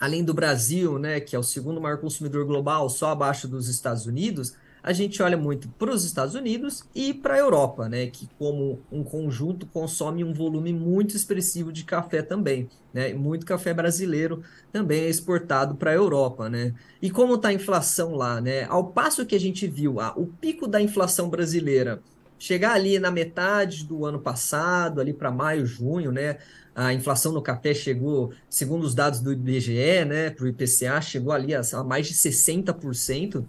além 0.02 0.24
do 0.24 0.34
Brasil, 0.34 0.98
né, 0.98 1.20
que 1.20 1.36
é 1.36 1.38
o 1.38 1.44
segundo 1.44 1.80
maior 1.80 1.96
consumidor 1.96 2.44
global, 2.44 2.90
só 2.90 3.10
abaixo 3.10 3.46
dos 3.46 3.68
Estados 3.68 4.04
Unidos, 4.04 4.52
a 4.82 4.92
gente 4.92 5.22
olha 5.22 5.36
muito 5.36 5.68
para 5.68 5.92
os 5.92 6.04
Estados 6.04 6.34
Unidos 6.34 6.82
e 6.92 7.14
para 7.14 7.34
a 7.34 7.38
Europa, 7.38 7.88
né, 7.88 8.08
que 8.08 8.28
como 8.36 8.80
um 8.90 9.04
conjunto 9.04 9.64
consome 9.64 10.24
um 10.24 10.32
volume 10.32 10.72
muito 10.72 11.14
expressivo 11.14 11.72
de 11.72 11.84
café 11.84 12.20
também, 12.20 12.68
né, 12.92 13.14
muito 13.14 13.46
café 13.46 13.72
brasileiro 13.72 14.42
também 14.72 15.02
é 15.02 15.08
exportado 15.08 15.76
para 15.76 15.92
a 15.92 15.94
Europa, 15.94 16.48
né, 16.48 16.74
e 17.00 17.08
como 17.08 17.36
está 17.36 17.50
a 17.50 17.52
inflação 17.52 18.16
lá, 18.16 18.40
né, 18.40 18.64
ao 18.64 18.88
passo 18.88 19.24
que 19.24 19.36
a 19.36 19.40
gente 19.40 19.68
viu 19.68 20.00
ah, 20.00 20.12
o 20.16 20.26
pico 20.26 20.66
da 20.66 20.82
inflação 20.82 21.30
brasileira 21.30 22.02
chegar 22.40 22.72
ali 22.72 22.98
na 22.98 23.12
metade 23.12 23.84
do 23.84 24.04
ano 24.04 24.18
passado, 24.18 25.00
ali 25.00 25.12
para 25.12 25.30
maio, 25.30 25.64
junho, 25.64 26.10
né, 26.10 26.38
a 26.74 26.92
inflação 26.92 27.32
no 27.32 27.42
café 27.42 27.74
chegou, 27.74 28.32
segundo 28.48 28.84
os 28.84 28.94
dados 28.94 29.20
do 29.20 29.32
IBGE, 29.32 30.04
né, 30.06 30.30
para 30.30 30.44
o 30.44 30.48
IPCA, 30.48 31.00
chegou 31.00 31.32
ali 31.32 31.54
a, 31.54 31.60
a 31.60 31.84
mais 31.84 32.06
de 32.06 32.14
60%, 32.14 33.44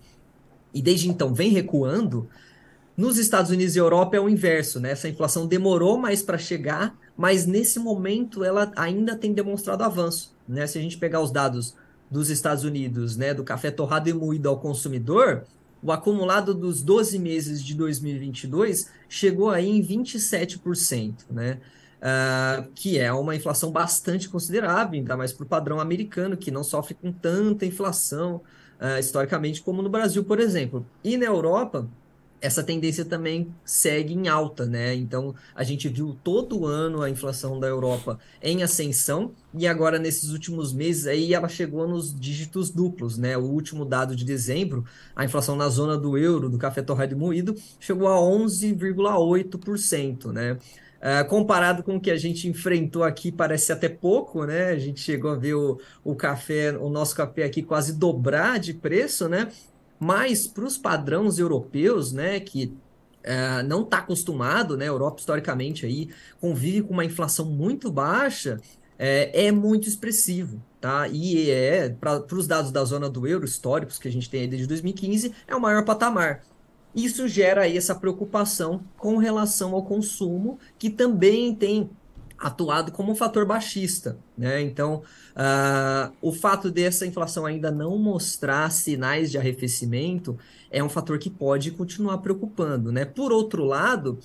e 0.73 0.81
desde 0.81 1.09
então 1.09 1.33
vem 1.33 1.51
recuando, 1.51 2.27
nos 2.95 3.17
Estados 3.17 3.49
Unidos 3.49 3.75
e 3.75 3.79
Europa 3.79 4.15
é 4.15 4.19
o 4.19 4.29
inverso, 4.29 4.79
né? 4.79 4.91
Essa 4.91 5.09
inflação 5.09 5.47
demorou 5.47 5.97
mais 5.97 6.21
para 6.21 6.37
chegar, 6.37 6.95
mas 7.17 7.45
nesse 7.45 7.79
momento 7.79 8.43
ela 8.43 8.71
ainda 8.75 9.15
tem 9.15 9.33
demonstrado 9.33 9.83
avanço, 9.83 10.35
né? 10.47 10.67
Se 10.67 10.77
a 10.77 10.81
gente 10.81 10.97
pegar 10.97 11.19
os 11.19 11.31
dados 11.31 11.75
dos 12.09 12.29
Estados 12.29 12.63
Unidos, 12.63 13.17
né, 13.17 13.33
do 13.33 13.43
café 13.43 13.71
torrado 13.71 14.07
e 14.07 14.13
moído 14.13 14.47
ao 14.47 14.59
consumidor, 14.59 15.43
o 15.81 15.91
acumulado 15.91 16.53
dos 16.53 16.83
12 16.83 17.17
meses 17.17 17.63
de 17.63 17.73
2022 17.73 18.87
chegou 19.09 19.49
aí 19.49 19.67
em 19.67 19.81
27%, 19.81 21.13
né? 21.31 21.59
Uh, 22.03 22.69
que 22.75 22.99
é 22.99 23.13
uma 23.13 23.33
inflação 23.33 23.71
bastante 23.71 24.27
considerável, 24.27 24.99
ainda 24.99 25.15
mais 25.15 25.31
para 25.31 25.45
o 25.45 25.47
padrão 25.47 25.79
americano, 25.79 26.35
que 26.35 26.51
não 26.51 26.61
sofre 26.61 26.93
com 26.93 27.13
tanta 27.13 27.65
inflação 27.65 28.41
uh, 28.77 28.99
historicamente, 28.99 29.61
como 29.61 29.81
no 29.81 29.89
Brasil, 29.89 30.21
por 30.25 30.37
exemplo. 30.37 30.85
E 31.01 31.15
na 31.15 31.27
Europa, 31.27 31.87
essa 32.43 32.61
tendência 32.61 33.03
também 33.05 33.47
segue 33.63 34.13
em 34.13 34.27
alta, 34.27 34.65
né? 34.65 34.93
Então, 34.93 35.33
a 35.55 35.63
gente 35.63 35.87
viu 35.87 36.17
todo 36.21 36.65
ano 36.65 37.01
a 37.01 37.09
inflação 37.09 37.57
da 37.57 37.67
Europa 37.67 38.19
em 38.41 38.61
ascensão 38.61 39.31
e 39.53 39.65
agora 39.65 39.97
nesses 39.97 40.31
últimos 40.31 40.73
meses 40.73 41.07
aí 41.07 41.33
ela 41.33 41.47
chegou 41.47 41.87
nos 41.87 42.13
dígitos 42.13 42.69
duplos, 42.69 43.17
né? 43.17 43.37
O 43.37 43.43
último 43.43 43.85
dado 43.85 44.13
de 44.13 44.25
dezembro, 44.25 44.83
a 45.15 45.23
inflação 45.23 45.55
na 45.55 45.69
zona 45.69 45.97
do 45.97 46.17
euro 46.17 46.49
do 46.49 46.57
café 46.57 46.81
torrado 46.81 47.13
e 47.13 47.15
moído 47.15 47.55
chegou 47.79 48.09
a 48.09 48.17
11,8%, 48.17 50.33
né? 50.33 50.57
Uh, 51.03 51.27
comparado 51.27 51.83
com 51.83 51.97
o 51.97 51.99
que 51.99 52.09
a 52.09 52.15
gente 52.15 52.47
enfrentou 52.47 53.03
aqui, 53.03 53.29
parece 53.29 53.73
até 53.73 53.89
pouco, 53.89 54.45
né? 54.45 54.69
A 54.69 54.79
gente 54.79 55.01
chegou 55.01 55.31
a 55.31 55.35
ver 55.35 55.53
o, 55.53 55.77
o 56.01 56.15
café, 56.15 56.71
o 56.77 56.89
nosso 56.89 57.13
café 57.13 57.43
aqui 57.43 57.61
quase 57.61 57.91
dobrar 57.91 58.57
de 58.57 58.73
preço, 58.73 59.27
né? 59.27 59.51
Mas 59.99 60.47
para 60.47 60.63
os 60.63 60.77
padrões 60.77 61.39
europeus, 61.39 62.13
né, 62.13 62.39
que 62.39 62.73
uh, 63.25 63.67
não 63.67 63.81
está 63.83 63.97
acostumado, 63.97 64.77
né? 64.77 64.85
A 64.85 64.87
Europa 64.87 65.19
historicamente 65.19 65.85
aí 65.85 66.09
convive 66.39 66.83
com 66.83 66.93
uma 66.93 67.03
inflação 67.03 67.45
muito 67.45 67.91
baixa, 67.91 68.61
é, 68.97 69.47
é 69.47 69.51
muito 69.51 69.89
expressivo, 69.89 70.63
tá? 70.79 71.09
E 71.09 71.51
é 71.51 71.89
para 71.89 72.23
os 72.31 72.47
dados 72.47 72.71
da 72.71 72.83
zona 72.85 73.09
do 73.09 73.27
euro 73.27 73.43
históricos 73.43 73.99
que 73.99 74.07
a 74.07 74.11
gente 74.11 74.29
tem 74.29 74.41
aí 74.41 74.47
desde 74.47 74.67
2015 74.67 75.33
é 75.45 75.53
o 75.53 75.59
maior 75.59 75.83
patamar. 75.83 76.43
Isso 76.95 77.27
gera 77.27 77.63
aí 77.63 77.77
essa 77.77 77.95
preocupação 77.95 78.83
com 78.97 79.17
relação 79.17 79.73
ao 79.73 79.83
consumo, 79.83 80.59
que 80.77 80.89
também 80.89 81.55
tem 81.55 81.89
atuado 82.37 82.91
como 82.91 83.11
um 83.11 83.15
fator 83.15 83.45
baixista, 83.45 84.17
né? 84.37 84.61
Então, 84.61 85.01
uh, 85.31 86.13
o 86.21 86.31
fato 86.33 86.69
dessa 86.69 87.05
inflação 87.05 87.45
ainda 87.45 87.71
não 87.71 87.97
mostrar 87.97 88.69
sinais 88.69 89.31
de 89.31 89.37
arrefecimento 89.37 90.37
é 90.69 90.83
um 90.83 90.89
fator 90.89 91.17
que 91.17 91.29
pode 91.29 91.71
continuar 91.71 92.17
preocupando, 92.17 92.91
né? 92.91 93.05
Por 93.05 93.31
outro 93.31 93.63
lado, 93.63 94.19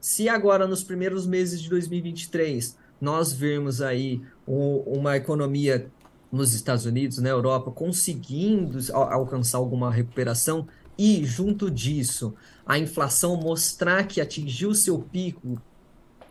se 0.00 0.28
agora 0.28 0.66
nos 0.66 0.84
primeiros 0.84 1.26
meses 1.26 1.60
de 1.60 1.68
2023 1.68 2.76
nós 3.00 3.32
vermos 3.32 3.82
aí 3.82 4.22
o, 4.46 4.98
uma 4.98 5.16
economia 5.16 5.90
nos 6.30 6.52
Estados 6.52 6.84
Unidos, 6.84 7.18
na 7.18 7.28
Europa, 7.28 7.70
conseguindo 7.70 8.78
alcançar 8.92 9.58
alguma 9.58 9.90
recuperação, 9.90 10.66
e, 10.96 11.24
junto 11.24 11.70
disso, 11.70 12.34
a 12.66 12.78
inflação 12.78 13.36
mostrar 13.36 14.06
que 14.06 14.20
atingiu 14.20 14.74
seu 14.74 14.98
pico 14.98 15.60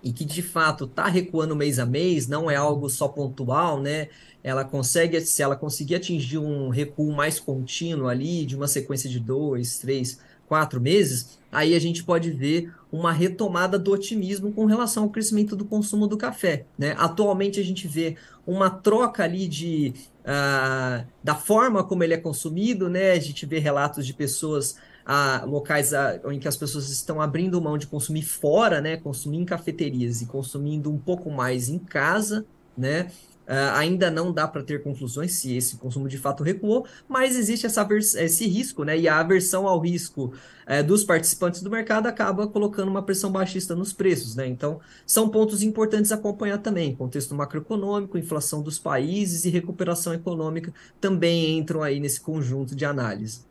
e 0.04 0.12
que 0.12 0.26
de 0.26 0.42
fato 0.42 0.84
está 0.84 1.08
recuando 1.08 1.56
mês 1.56 1.80
a 1.80 1.86
mês, 1.86 2.28
não 2.28 2.52
é 2.52 2.56
algo 2.56 2.90
só 2.90 3.08
pontual, 3.08 3.80
né? 3.80 4.10
Ela 4.44 4.66
consegue, 4.66 5.22
se 5.22 5.42
ela 5.42 5.56
conseguir 5.56 5.96
atingir 5.96 6.38
um 6.38 6.68
recuo 6.68 7.14
mais 7.14 7.40
contínuo 7.40 8.10
ali, 8.10 8.46
de 8.46 8.56
uma 8.56 8.68
sequência 8.68 9.10
de 9.10 9.20
dois, 9.20 9.78
três, 9.78 10.20
quatro 10.46 10.82
meses, 10.82 11.40
aí 11.50 11.74
a 11.74 11.80
gente 11.80 12.04
pode 12.04 12.32
ver 12.32 12.72
uma 12.92 13.14
retomada 13.14 13.80
do 13.80 13.92
otimismo 13.92 14.52
com 14.52 14.66
relação 14.66 15.04
ao 15.04 15.10
crescimento 15.10 15.56
do 15.56 15.64
consumo 15.64 16.06
do 16.06 16.18
café. 16.18 16.66
Né? 16.78 16.94
Atualmente 16.98 17.60
a 17.60 17.64
gente 17.64 17.88
vê 17.88 18.18
uma 18.46 18.70
troca 18.70 19.24
ali 19.24 19.48
de 19.48 19.94
uh, 20.24 21.06
da 21.24 21.36
forma 21.36 21.84
como 21.84 22.04
ele 22.04 22.14
é 22.14 22.18
consumido, 22.18 22.90
né? 22.90 23.12
A 23.12 23.20
gente 23.20 23.46
vê 23.46 23.60
relatos 23.60 24.06
de 24.06 24.14
pessoas 24.14 24.78
uh, 25.08 25.46
locais 25.46 25.92
uh, 25.92 26.32
em 26.32 26.40
que 26.40 26.48
as 26.48 26.58
pessoas 26.58 26.90
estão 26.90 27.22
abrindo 27.22 27.62
mão 27.62 27.78
de 27.78 27.88
consumir 27.88 28.24
fora, 28.24 28.82
né? 28.82 28.98
Consumir 28.98 29.38
em 29.38 29.46
cafeterias 29.46 30.22
e 30.22 30.26
consumindo 30.26 30.92
um 30.92 30.98
pouco 30.98 31.30
mais 31.30 31.70
em 31.70 31.80
casa, 31.80 32.46
né? 32.78 33.12
Uh, 33.46 33.76
ainda 33.76 34.10
não 34.10 34.32
dá 34.32 34.48
para 34.48 34.64
ter 34.64 34.82
conclusões 34.82 35.34
se 35.34 35.54
esse 35.58 35.76
consumo 35.76 36.08
de 36.08 36.18
fato 36.18 36.44
recuou, 36.44 36.88
mas 37.10 37.36
existe 37.36 37.66
essa 37.66 37.86
esse 37.92 38.48
risco, 38.48 38.86
né? 38.86 38.98
E 38.98 39.06
a 39.06 39.20
aversão 39.20 39.68
ao 39.68 39.82
risco 39.82 40.34
uh, 40.66 40.84
dos 40.84 41.04
participantes 41.04 41.62
do 41.62 41.70
mercado 41.70 42.08
acaba 42.08 42.48
colocando 42.48 42.88
uma 42.88 43.04
pressão 43.04 43.30
baixista 43.30 43.76
nos 43.76 43.92
preços, 43.92 44.34
né? 44.34 44.48
Então, 44.48 44.80
são 45.06 45.28
pontos 45.28 45.62
importantes 45.62 46.14
acompanhar 46.14 46.60
também. 46.60 46.96
Contexto 46.96 47.36
macroeconômico, 47.36 48.18
inflação 48.18 48.62
dos 48.62 48.80
países 48.80 49.44
e 49.44 49.50
recuperação 49.50 50.14
econômica 50.14 50.74
também 51.02 51.58
entram 51.58 51.84
aí 51.84 52.00
nesse 52.00 52.22
conjunto 52.22 52.74
de 52.74 52.86
análise. 52.86 53.42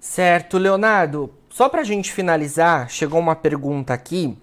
Certo, 0.00 0.58
Leonardo. 0.58 1.32
Só 1.48 1.68
para 1.68 1.82
a 1.82 1.84
gente 1.84 2.12
finalizar, 2.12 2.90
chegou 2.90 3.20
uma 3.20 3.36
pergunta 3.36 3.94
aqui 3.94 4.36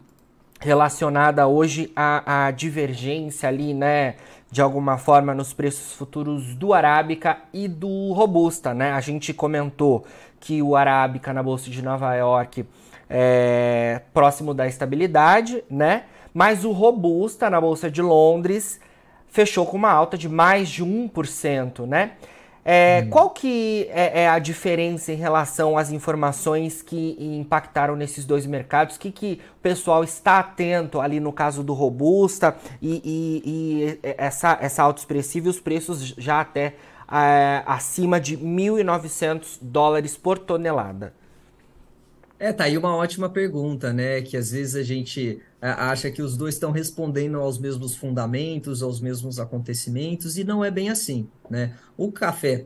relacionada 0.60 1.48
hoje 1.48 1.92
à, 1.96 2.48
à 2.48 2.52
divergência 2.52 3.48
ali, 3.48 3.74
né, 3.74 4.16
de 4.52 4.62
alguma 4.62 4.98
forma 4.98 5.34
nos 5.34 5.54
preços 5.54 5.94
futuros 5.94 6.56
do 6.56 6.74
Arábica 6.74 7.38
e 7.54 7.68
do 7.68 8.12
Robusta, 8.14 8.74
né? 8.74 8.92
A 8.92 9.00
gente 9.00 9.34
comentou 9.34 10.06
que 10.40 10.62
o 10.62 10.76
Arábica 10.76 11.32
na 11.32 11.44
bolsa 11.44 11.70
de 11.70 11.82
Nova 11.82 12.14
York 12.16 12.66
é 13.10 14.02
próximo 14.14 14.54
da 14.54 14.68
estabilidade, 14.68 15.64
né? 15.70 16.04
Mas 16.34 16.66
o 16.66 16.72
Robusta 16.72 17.50
na 17.50 17.62
bolsa 17.62 17.90
de 17.90 18.02
Londres 18.02 18.80
fechou 19.28 19.66
com 19.66 19.78
uma 19.78 19.92
alta 19.92 20.18
de 20.18 20.28
mais 20.28 20.70
de 20.70 20.84
1%, 20.84 21.86
né? 21.86 22.12
É, 22.64 23.04
hum. 23.04 23.10
Qual 23.10 23.30
que 23.30 23.88
é, 23.90 24.24
é, 24.24 24.30
a 24.30 24.38
diferença 24.38 25.12
em 25.12 25.16
relação 25.16 25.78
às 25.78 25.92
informações 25.92 26.82
que 26.82 27.16
impactaram 27.20 27.96
nesses 27.96 28.26
dois 28.26 28.46
mercados? 28.46 28.96
O 28.96 29.00
que, 29.00 29.12
que 29.12 29.42
o 29.58 29.62
pessoal 29.62 30.04
está 30.04 30.40
atento 30.40 31.00
ali 31.00 31.20
no 31.20 31.32
caso 31.32 31.64
do 31.64 31.74
Robusta 31.74 32.56
e, 32.82 33.02
e, 33.04 33.42
e 33.46 34.00
essa, 34.18 34.58
essa 34.62 34.84
autoexpressiva 34.84 35.48
e 35.48 35.50
os 35.50 35.60
preços 35.60 36.14
já 36.18 36.42
até 36.42 36.76
é, 37.12 37.64
acima 37.66 38.20
de 38.20 38.38
1.900 38.38 39.58
dólares 39.62 40.18
por 40.18 40.38
tonelada? 40.38 41.14
É, 42.38 42.54
tá 42.54 42.66
aí 42.66 42.78
uma 42.78 42.96
ótima 42.96 43.30
pergunta, 43.30 43.92
né? 43.92 44.22
Que 44.22 44.38
às 44.38 44.52
vezes 44.52 44.76
a 44.76 44.84
gente 44.84 45.42
acha 45.62 46.10
que 46.10 46.22
os 46.22 46.38
dois 46.38 46.56
estão 46.56 46.72
respondendo 46.72 47.38
aos 47.38 47.58
mesmos 47.58 47.96
fundamentos, 47.96 48.82
aos 48.82 49.02
mesmos 49.02 49.40
acontecimentos, 49.40 50.38
e 50.38 50.44
não 50.44 50.64
é 50.64 50.72
bem 50.72 50.90
assim, 50.90 51.28
né? 51.50 51.76
O 51.98 52.12
café 52.12 52.66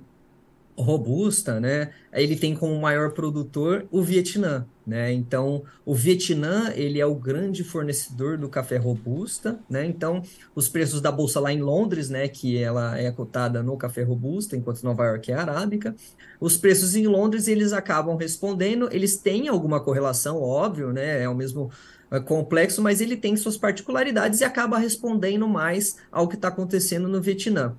robusta, 0.77 1.59
né? 1.59 1.91
Ele 2.11 2.35
tem 2.35 2.55
como 2.55 2.79
maior 2.79 3.11
produtor 3.11 3.85
o 3.91 4.01
Vietnã, 4.01 4.65
né? 4.85 5.11
Então, 5.11 5.63
o 5.85 5.93
Vietnã, 5.93 6.71
ele 6.75 6.99
é 6.99 7.05
o 7.05 7.15
grande 7.15 7.63
fornecedor 7.63 8.37
do 8.37 8.49
café 8.49 8.77
robusta, 8.77 9.59
né? 9.69 9.85
Então, 9.85 10.21
os 10.55 10.67
preços 10.67 10.99
da 10.99 11.11
bolsa 11.11 11.39
lá 11.39 11.53
em 11.53 11.61
Londres, 11.61 12.09
né, 12.09 12.27
que 12.27 12.57
ela 12.57 12.97
é 12.97 13.11
cotada 13.11 13.61
no 13.61 13.77
café 13.77 14.03
robusta, 14.03 14.55
enquanto 14.57 14.83
Nova 14.83 15.05
York 15.05 15.31
é 15.31 15.35
arábica, 15.35 15.95
os 16.39 16.57
preços 16.57 16.95
em 16.95 17.07
Londres, 17.07 17.47
eles 17.47 17.71
acabam 17.71 18.17
respondendo, 18.17 18.89
eles 18.91 19.17
têm 19.17 19.47
alguma 19.47 19.79
correlação, 19.79 20.41
óbvio, 20.41 20.91
né? 20.91 21.21
É 21.21 21.29
o 21.29 21.35
mesmo 21.35 21.69
é 21.69 21.92
complexo, 22.19 22.81
mas 22.81 23.01
ele 23.01 23.17
tem 23.17 23.35
suas 23.35 23.57
particularidades 23.57 24.41
e 24.41 24.43
acaba 24.43 24.77
respondendo 24.77 25.47
mais 25.47 25.97
ao 26.11 26.27
que 26.27 26.35
está 26.35 26.49
acontecendo 26.49 27.07
no 27.07 27.21
Vietnã. 27.21 27.75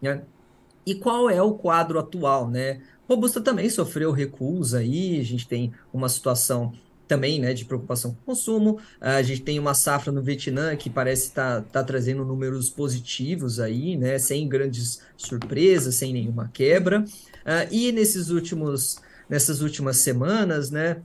Né? 0.00 0.22
E 0.84 0.94
qual 0.94 1.28
é 1.30 1.40
o 1.40 1.54
quadro 1.54 1.98
atual, 1.98 2.48
né? 2.48 2.80
Robusta 3.08 3.40
também 3.40 3.68
sofreu 3.70 4.10
recusa 4.10 4.78
aí, 4.78 5.20
a 5.20 5.24
gente 5.24 5.46
tem 5.46 5.72
uma 5.92 6.08
situação 6.08 6.72
também 7.06 7.40
né, 7.40 7.54
de 7.54 7.64
preocupação 7.64 8.12
com 8.12 8.18
o 8.18 8.34
consumo. 8.34 8.78
A 9.00 9.22
gente 9.22 9.42
tem 9.42 9.58
uma 9.58 9.74
safra 9.74 10.12
no 10.12 10.22
Vietnã 10.22 10.74
que 10.76 10.90
parece 10.90 11.28
estar 11.28 11.62
tá, 11.62 11.68
tá 11.70 11.84
trazendo 11.84 12.24
números 12.24 12.68
positivos 12.68 13.60
aí, 13.60 13.96
né, 13.96 14.18
sem 14.18 14.48
grandes 14.48 15.00
surpresas, 15.16 15.94
sem 15.94 16.12
nenhuma 16.12 16.50
quebra. 16.52 17.00
Uh, 17.02 17.68
e 17.70 17.92
nesses 17.92 18.30
últimos, 18.30 18.98
nessas 19.28 19.60
últimas 19.60 19.98
semanas, 19.98 20.70
né, 20.70 21.00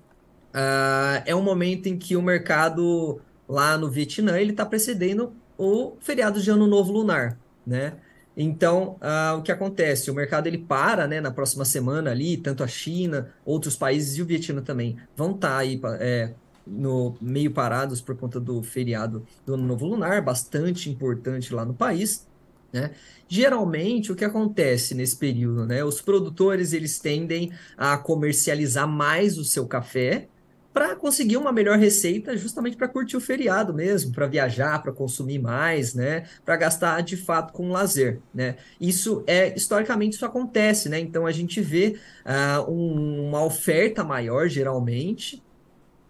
uh, 0.53 1.23
é 1.25 1.35
um 1.35 1.41
momento 1.41 1.87
em 1.87 1.97
que 1.97 2.15
o 2.15 2.21
mercado 2.21 3.19
lá 3.47 3.77
no 3.77 3.89
Vietnã 3.89 4.37
ele 4.37 4.51
está 4.51 4.65
precedendo 4.65 5.33
o 5.57 5.97
feriado 5.99 6.41
de 6.41 6.49
Ano 6.49 6.67
Novo 6.67 6.91
Lunar, 6.91 7.37
né? 7.65 7.93
Então, 8.35 8.97
uh, 9.01 9.37
o 9.37 9.41
que 9.41 9.51
acontece? 9.51 10.09
O 10.09 10.15
mercado 10.15 10.47
ele 10.47 10.57
para, 10.57 11.05
né, 11.05 11.19
na 11.19 11.31
próxima 11.31 11.65
semana 11.65 12.11
ali, 12.11 12.37
tanto 12.37 12.63
a 12.63 12.67
China, 12.67 13.29
outros 13.45 13.75
países 13.75 14.17
e 14.17 14.21
o 14.21 14.25
Vietnã 14.25 14.61
também 14.61 14.97
vão 15.15 15.31
estar 15.31 15.49
tá 15.49 15.57
aí 15.57 15.79
é, 15.99 16.33
no 16.65 17.15
meio 17.19 17.51
parados 17.51 18.01
por 18.01 18.15
conta 18.15 18.39
do 18.39 18.63
feriado 18.63 19.25
do 19.45 19.55
Ano 19.55 19.67
Novo 19.67 19.85
Lunar, 19.85 20.23
bastante 20.23 20.89
importante 20.89 21.53
lá 21.53 21.65
no 21.65 21.73
país. 21.73 22.25
Né? 22.71 22.91
Geralmente, 23.27 24.11
o 24.11 24.15
que 24.15 24.23
acontece 24.23 24.95
nesse 24.95 25.17
período, 25.17 25.65
né? 25.65 25.83
Os 25.83 26.01
produtores 26.01 26.71
eles 26.71 26.99
tendem 26.99 27.51
a 27.77 27.97
comercializar 27.97 28.87
mais 28.87 29.37
o 29.37 29.43
seu 29.43 29.67
café 29.67 30.29
para 30.73 30.95
conseguir 30.95 31.37
uma 31.37 31.51
melhor 31.51 31.77
receita, 31.77 32.35
justamente 32.37 32.77
para 32.77 32.87
curtir 32.87 33.17
o 33.17 33.21
feriado 33.21 33.73
mesmo, 33.73 34.13
para 34.13 34.25
viajar, 34.27 34.81
para 34.81 34.91
consumir 34.91 35.39
mais, 35.39 35.93
né? 35.93 36.25
Para 36.45 36.55
gastar 36.55 37.01
de 37.01 37.17
fato 37.17 37.51
com 37.51 37.71
lazer, 37.71 38.19
né? 38.33 38.55
Isso 38.79 39.23
é 39.27 39.53
historicamente 39.55 40.15
isso 40.15 40.25
acontece, 40.25 40.87
né? 40.87 40.99
Então 40.99 41.25
a 41.25 41.31
gente 41.31 41.59
vê 41.59 41.97
uh, 42.25 42.71
um, 42.71 43.27
uma 43.27 43.43
oferta 43.43 44.03
maior 44.03 44.47
geralmente, 44.47 45.43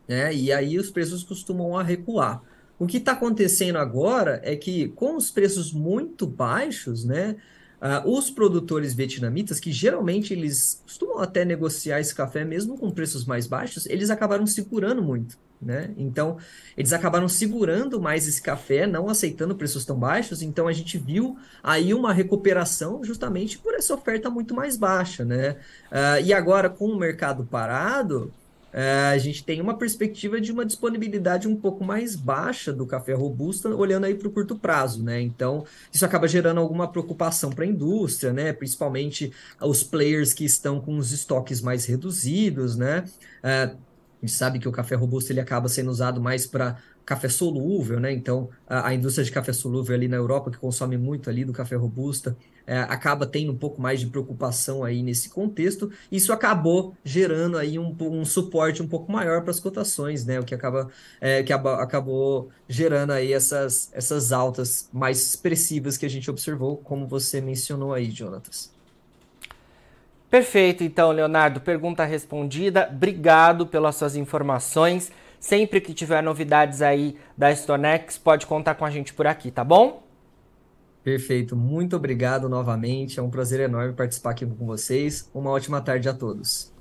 né? 0.07 0.33
E 0.33 0.51
aí 0.51 0.77
os 0.77 0.91
preços 0.91 1.23
costumam 1.23 1.77
a 1.77 1.81
recuar. 1.81 2.41
O 2.77 2.85
que 2.85 2.97
está 2.97 3.13
acontecendo 3.13 3.77
agora 3.77 4.41
é 4.43 4.55
que 4.55 4.89
com 4.89 5.15
os 5.15 5.31
preços 5.31 5.71
muito 5.71 6.27
baixos, 6.27 7.03
né? 7.03 7.35
Uh, 7.81 8.15
os 8.15 8.29
produtores 8.29 8.93
vietnamitas, 8.93 9.59
que 9.59 9.71
geralmente 9.71 10.33
eles 10.33 10.81
costumam 10.83 11.17
até 11.19 11.43
negociar 11.43 11.99
esse 11.99 12.13
café 12.13 12.45
mesmo 12.45 12.77
com 12.77 12.91
preços 12.91 13.25
mais 13.25 13.47
baixos, 13.47 13.87
eles 13.87 14.11
acabaram 14.11 14.45
segurando 14.45 15.01
muito. 15.01 15.35
Né? 15.59 15.91
Então, 15.95 16.37
eles 16.75 16.91
acabaram 16.91 17.27
segurando 17.27 18.01
mais 18.01 18.27
esse 18.27 18.41
café, 18.41 18.87
não 18.87 19.07
aceitando 19.09 19.55
preços 19.55 19.85
tão 19.85 19.97
baixos. 19.97 20.41
Então, 20.41 20.67
a 20.67 20.73
gente 20.73 20.97
viu 20.97 21.37
aí 21.61 21.93
uma 21.93 22.11
recuperação 22.11 23.03
justamente 23.03 23.59
por 23.59 23.75
essa 23.75 23.93
oferta 23.93 24.29
muito 24.29 24.55
mais 24.55 24.75
baixa. 24.75 25.23
Né? 25.23 25.57
Uh, 25.91 26.23
e 26.23 26.33
agora, 26.33 26.69
com 26.69 26.85
o 26.85 26.97
mercado 26.97 27.45
parado, 27.45 28.33
a 28.73 29.17
gente 29.17 29.43
tem 29.43 29.59
uma 29.59 29.77
perspectiva 29.77 30.39
de 30.39 30.51
uma 30.51 30.65
disponibilidade 30.65 31.47
um 31.47 31.55
pouco 31.55 31.83
mais 31.83 32.15
baixa 32.15 32.71
do 32.71 32.85
café 32.85 33.13
robusta, 33.13 33.69
olhando 33.69 34.05
aí 34.05 34.15
para 34.15 34.27
o 34.27 34.31
curto 34.31 34.55
prazo, 34.55 35.03
né? 35.03 35.21
Então, 35.21 35.65
isso 35.93 36.05
acaba 36.05 36.27
gerando 36.27 36.59
alguma 36.59 36.87
preocupação 36.87 37.49
para 37.49 37.65
a 37.65 37.67
indústria, 37.67 38.31
né? 38.31 38.53
Principalmente 38.53 39.33
os 39.61 39.83
players 39.83 40.33
que 40.33 40.45
estão 40.45 40.79
com 40.79 40.97
os 40.97 41.11
estoques 41.11 41.61
mais 41.61 41.85
reduzidos, 41.85 42.75
né? 42.75 43.03
É, 43.43 43.75
a 44.21 44.25
gente 44.25 44.35
sabe 44.35 44.59
que 44.59 44.67
o 44.67 44.71
café 44.71 44.93
robusto 44.93 45.31
ele 45.31 45.39
acaba 45.39 45.67
sendo 45.67 45.89
usado 45.89 46.21
mais 46.21 46.45
para 46.45 46.77
café 47.03 47.27
solúvel, 47.27 47.99
né? 47.99 48.13
Então, 48.13 48.49
a, 48.67 48.89
a, 48.89 48.93
indústria 48.93 49.25
de 49.25 49.31
café 49.31 49.51
solúvel 49.51 49.95
ali 49.95 50.07
na 50.07 50.17
Europa, 50.17 50.51
que 50.51 50.57
consome 50.57 50.95
muito 50.95 51.27
ali 51.27 51.43
do 51.43 51.51
café 51.51 51.75
robusta, 51.75 52.37
é, 52.67 52.77
acaba 52.77 53.25
tendo 53.25 53.51
um 53.51 53.57
pouco 53.57 53.81
mais 53.81 53.99
de 53.99 54.05
preocupação 54.05 54.83
aí 54.83 55.01
nesse 55.01 55.29
contexto. 55.29 55.91
Isso 56.11 56.31
acabou 56.31 56.95
gerando 57.03 57.57
aí 57.57 57.79
um, 57.79 57.95
um 57.99 58.23
suporte 58.23 58.83
um 58.83 58.87
pouco 58.87 59.11
maior 59.11 59.41
para 59.41 59.49
as 59.49 59.59
cotações, 59.59 60.23
né? 60.23 60.39
O 60.39 60.43
que 60.43 60.53
acaba 60.53 60.89
é, 61.19 61.41
que 61.41 61.51
acabou 61.51 62.49
gerando 62.69 63.11
aí 63.11 63.33
essas, 63.33 63.89
essas 63.91 64.31
altas 64.31 64.87
mais 64.93 65.19
expressivas 65.19 65.97
que 65.97 66.05
a 66.05 66.09
gente 66.09 66.29
observou, 66.29 66.77
como 66.77 67.07
você 67.07 67.41
mencionou 67.41 67.91
aí, 67.91 68.11
Jonatas. 68.11 68.71
Perfeito, 70.31 70.81
então, 70.81 71.11
Leonardo. 71.11 71.59
Pergunta 71.59 72.05
respondida. 72.05 72.89
Obrigado 72.89 73.67
pelas 73.67 73.97
suas 73.97 74.15
informações. 74.15 75.11
Sempre 75.37 75.81
que 75.81 75.93
tiver 75.93 76.23
novidades 76.23 76.81
aí 76.81 77.17
da 77.37 77.53
Stonex, 77.53 78.17
pode 78.17 78.45
contar 78.45 78.75
com 78.75 78.85
a 78.85 78.89
gente 78.89 79.13
por 79.13 79.27
aqui, 79.27 79.51
tá 79.51 79.63
bom? 79.63 80.03
Perfeito, 81.03 81.55
muito 81.55 81.97
obrigado 81.97 82.47
novamente. 82.47 83.19
É 83.19 83.21
um 83.21 83.29
prazer 83.29 83.59
enorme 83.59 83.91
participar 83.91 84.31
aqui 84.31 84.45
com 84.45 84.65
vocês. 84.65 85.29
Uma 85.33 85.49
ótima 85.49 85.81
tarde 85.81 86.07
a 86.07 86.13
todos. 86.13 86.71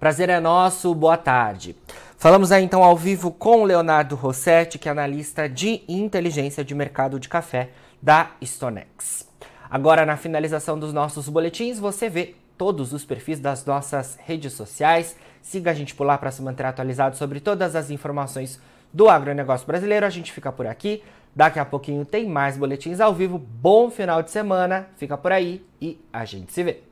Prazer 0.00 0.30
é 0.30 0.40
nosso, 0.40 0.94
boa 0.94 1.18
tarde. 1.18 1.76
Falamos 2.16 2.52
aí 2.52 2.64
então 2.64 2.82
ao 2.82 2.96
vivo 2.96 3.30
com 3.30 3.62
o 3.62 3.64
Leonardo 3.64 4.14
Rossetti, 4.14 4.78
que 4.78 4.88
é 4.88 4.92
analista 4.92 5.46
de 5.46 5.82
inteligência 5.86 6.64
de 6.64 6.74
mercado 6.74 7.20
de 7.20 7.28
café 7.28 7.70
da 8.00 8.30
Stonex. 8.42 9.31
Agora, 9.72 10.04
na 10.04 10.18
finalização 10.18 10.78
dos 10.78 10.92
nossos 10.92 11.30
boletins, 11.30 11.78
você 11.78 12.06
vê 12.06 12.34
todos 12.58 12.92
os 12.92 13.06
perfis 13.06 13.40
das 13.40 13.64
nossas 13.64 14.18
redes 14.22 14.52
sociais. 14.52 15.16
Siga 15.40 15.70
a 15.70 15.74
gente 15.74 15.94
por 15.94 16.04
lá 16.04 16.18
para 16.18 16.30
se 16.30 16.42
manter 16.42 16.66
atualizado 16.66 17.16
sobre 17.16 17.40
todas 17.40 17.74
as 17.74 17.90
informações 17.90 18.60
do 18.92 19.08
agronegócio 19.08 19.66
brasileiro. 19.66 20.04
A 20.04 20.10
gente 20.10 20.30
fica 20.30 20.52
por 20.52 20.66
aqui. 20.66 21.02
Daqui 21.34 21.58
a 21.58 21.64
pouquinho 21.64 22.04
tem 22.04 22.28
mais 22.28 22.58
boletins 22.58 23.00
ao 23.00 23.14
vivo. 23.14 23.38
Bom 23.38 23.90
final 23.90 24.22
de 24.22 24.30
semana. 24.30 24.88
Fica 24.98 25.16
por 25.16 25.32
aí 25.32 25.64
e 25.80 25.98
a 26.12 26.26
gente 26.26 26.52
se 26.52 26.62
vê. 26.62 26.91